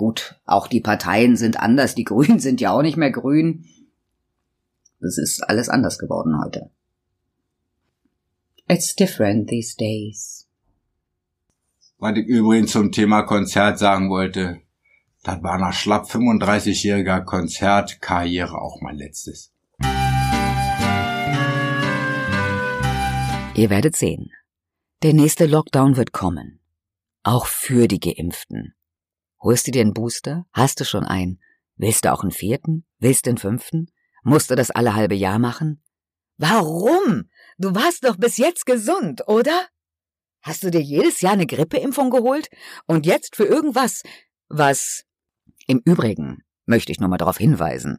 [0.00, 3.66] Gut, auch die Parteien sind anders, die Grünen sind ja auch nicht mehr grün.
[4.98, 6.70] Das ist alles anders geworden heute.
[8.66, 10.48] It's different these days.
[11.98, 14.62] Was ich übrigens zum Thema Konzert sagen wollte,
[15.22, 19.52] das war nach schlapp 35-jähriger Konzertkarriere auch mein letztes.
[23.54, 24.30] Ihr werdet sehen.
[25.02, 26.58] Der nächste Lockdown wird kommen.
[27.22, 28.74] Auch für die Geimpften.
[29.40, 30.46] Holst du dir einen Booster?
[30.52, 31.40] Hast du schon einen?
[31.76, 32.86] Willst du auch einen vierten?
[32.98, 33.90] Willst du einen fünften?
[34.22, 35.82] Musst du das alle halbe Jahr machen?
[36.36, 37.30] Warum?
[37.58, 39.68] Du warst doch bis jetzt gesund, oder?
[40.42, 42.48] Hast du dir jedes Jahr eine Grippeimpfung geholt?
[42.86, 44.02] Und jetzt für irgendwas,
[44.48, 45.04] was...
[45.66, 47.98] Im Übrigen möchte ich nur mal darauf hinweisen,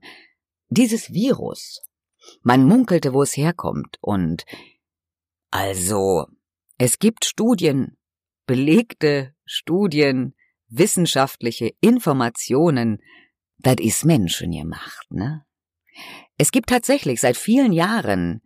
[0.69, 1.81] dieses Virus,
[2.41, 4.45] man munkelte, wo es herkommt, und
[5.51, 6.27] also,
[6.77, 7.97] es gibt Studien,
[8.45, 10.35] belegte Studien,
[10.71, 12.99] wissenschaftliche Informationen,
[13.59, 15.45] das ist Menschen gemacht, ne?
[16.37, 18.41] Es gibt tatsächlich seit vielen Jahren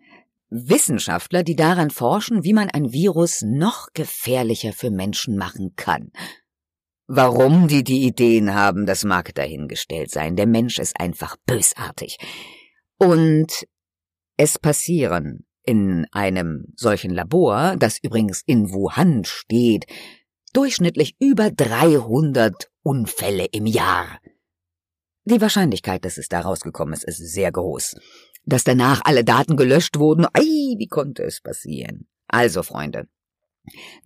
[0.50, 6.12] Wissenschaftler, die daran forschen, wie man ein Virus noch gefährlicher für Menschen machen kann.
[7.08, 10.36] Warum die die Ideen haben, das mag dahingestellt sein.
[10.36, 12.18] Der Mensch ist einfach bösartig.
[12.98, 13.66] Und
[14.38, 19.86] es passieren in einem solchen Labor, das übrigens in Wuhan steht,
[20.56, 24.20] durchschnittlich über 300 Unfälle im Jahr.
[25.26, 27.96] Die Wahrscheinlichkeit, dass es da rausgekommen ist, ist sehr groß.
[28.46, 32.08] Dass danach alle Daten gelöscht wurden, ei, wie konnte es passieren?
[32.28, 33.08] Also, Freunde,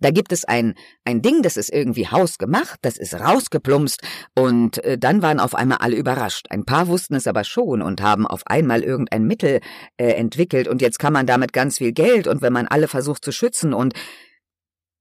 [0.00, 0.74] da gibt es ein,
[1.04, 4.00] ein Ding, das ist irgendwie hausgemacht, das ist rausgeplumpst
[4.34, 6.46] und äh, dann waren auf einmal alle überrascht.
[6.50, 9.60] Ein paar wussten es aber schon und haben auf einmal irgendein Mittel
[9.98, 13.24] äh, entwickelt und jetzt kann man damit ganz viel Geld und wenn man alle versucht
[13.24, 13.94] zu schützen und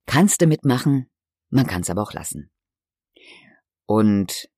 [0.05, 1.09] kannst du mitmachen?
[1.49, 2.51] Man kann's aber auch lassen.
[3.85, 4.49] Und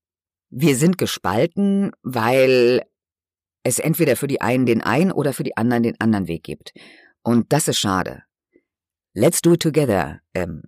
[0.50, 2.82] wir sind gespalten, weil
[3.62, 6.72] es entweder für die einen den einen oder für die anderen den anderen Weg gibt.
[7.22, 8.24] Und das ist schade.
[9.14, 10.20] Let's do it together.
[10.34, 10.64] Ähm,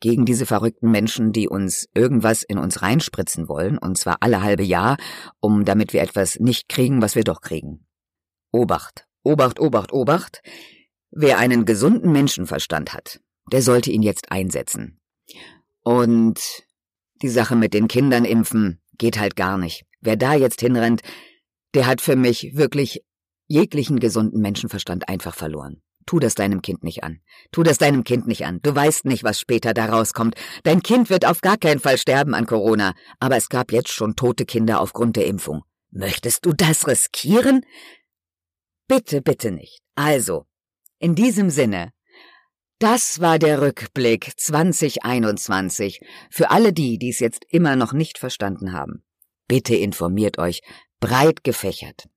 [0.00, 4.62] gegen diese verrückten Menschen, die uns irgendwas in uns reinspritzen wollen, und zwar alle halbe
[4.62, 4.96] Jahr,
[5.40, 7.86] um damit wir etwas nicht kriegen, was wir doch kriegen.
[8.52, 10.42] Obacht, Obacht, Obacht, Obacht.
[11.10, 13.20] Wer einen gesunden Menschenverstand hat,
[13.50, 15.00] der sollte ihn jetzt einsetzen.
[15.82, 16.40] Und
[17.22, 19.84] die Sache mit den Kindern impfen geht halt gar nicht.
[20.00, 21.02] Wer da jetzt hinrennt,
[21.74, 23.04] der hat für mich wirklich
[23.46, 25.82] jeglichen gesunden Menschenverstand einfach verloren.
[26.06, 27.20] Tu das deinem Kind nicht an.
[27.52, 28.60] Tu das deinem Kind nicht an.
[28.62, 30.36] Du weißt nicht, was später da rauskommt.
[30.62, 34.16] Dein Kind wird auf gar keinen Fall sterben an Corona, aber es gab jetzt schon
[34.16, 35.64] tote Kinder aufgrund der Impfung.
[35.90, 37.62] Möchtest du das riskieren?
[38.86, 39.80] Bitte, bitte nicht.
[39.96, 40.46] Also,
[40.98, 41.92] in diesem Sinne,
[42.78, 46.00] das war der Rückblick 2021
[46.30, 49.02] für alle die, die es jetzt immer noch nicht verstanden haben.
[49.48, 50.60] Bitte informiert euch,
[51.00, 52.08] breit gefächert.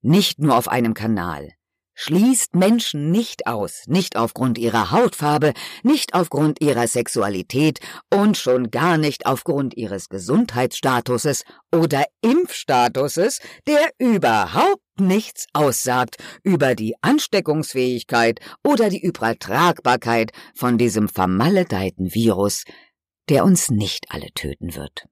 [0.00, 1.52] Nicht nur auf einem Kanal.
[1.96, 5.52] Schließt Menschen nicht aus, nicht aufgrund ihrer Hautfarbe,
[5.84, 7.78] nicht aufgrund ihrer Sexualität
[8.12, 13.38] und schon gar nicht aufgrund ihres Gesundheitsstatuses oder Impfstatuses,
[13.68, 22.64] der überhaupt nichts aussagt über die Ansteckungsfähigkeit oder die Übertragbarkeit von diesem vermaledeiten Virus,
[23.28, 25.06] der uns nicht alle töten wird.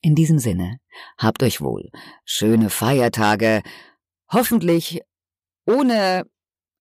[0.00, 0.78] In diesem Sinne,
[1.18, 1.90] habt euch wohl,
[2.24, 3.62] schöne Feiertage,
[4.28, 5.02] hoffentlich
[5.66, 6.24] ohne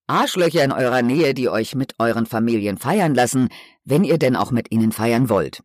[0.08, 3.50] Arschlöcher in eurer Nähe, die euch mit euren Familien feiern lassen,
[3.84, 5.64] wenn ihr denn auch mit ihnen feiern wollt.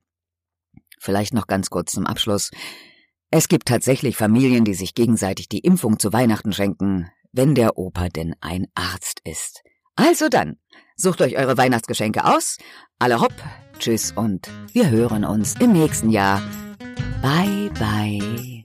[0.98, 2.50] Vielleicht noch ganz kurz zum Abschluss.
[3.30, 8.08] Es gibt tatsächlich Familien, die sich gegenseitig die Impfung zu Weihnachten schenken, wenn der Opa
[8.08, 9.62] denn ein Arzt ist.
[9.96, 10.56] Also dann,
[10.96, 12.58] sucht euch eure Weihnachtsgeschenke aus.
[12.98, 13.34] Alle hopp,
[13.78, 16.42] tschüss und wir hören uns im nächsten Jahr.
[17.20, 18.64] Bye bye.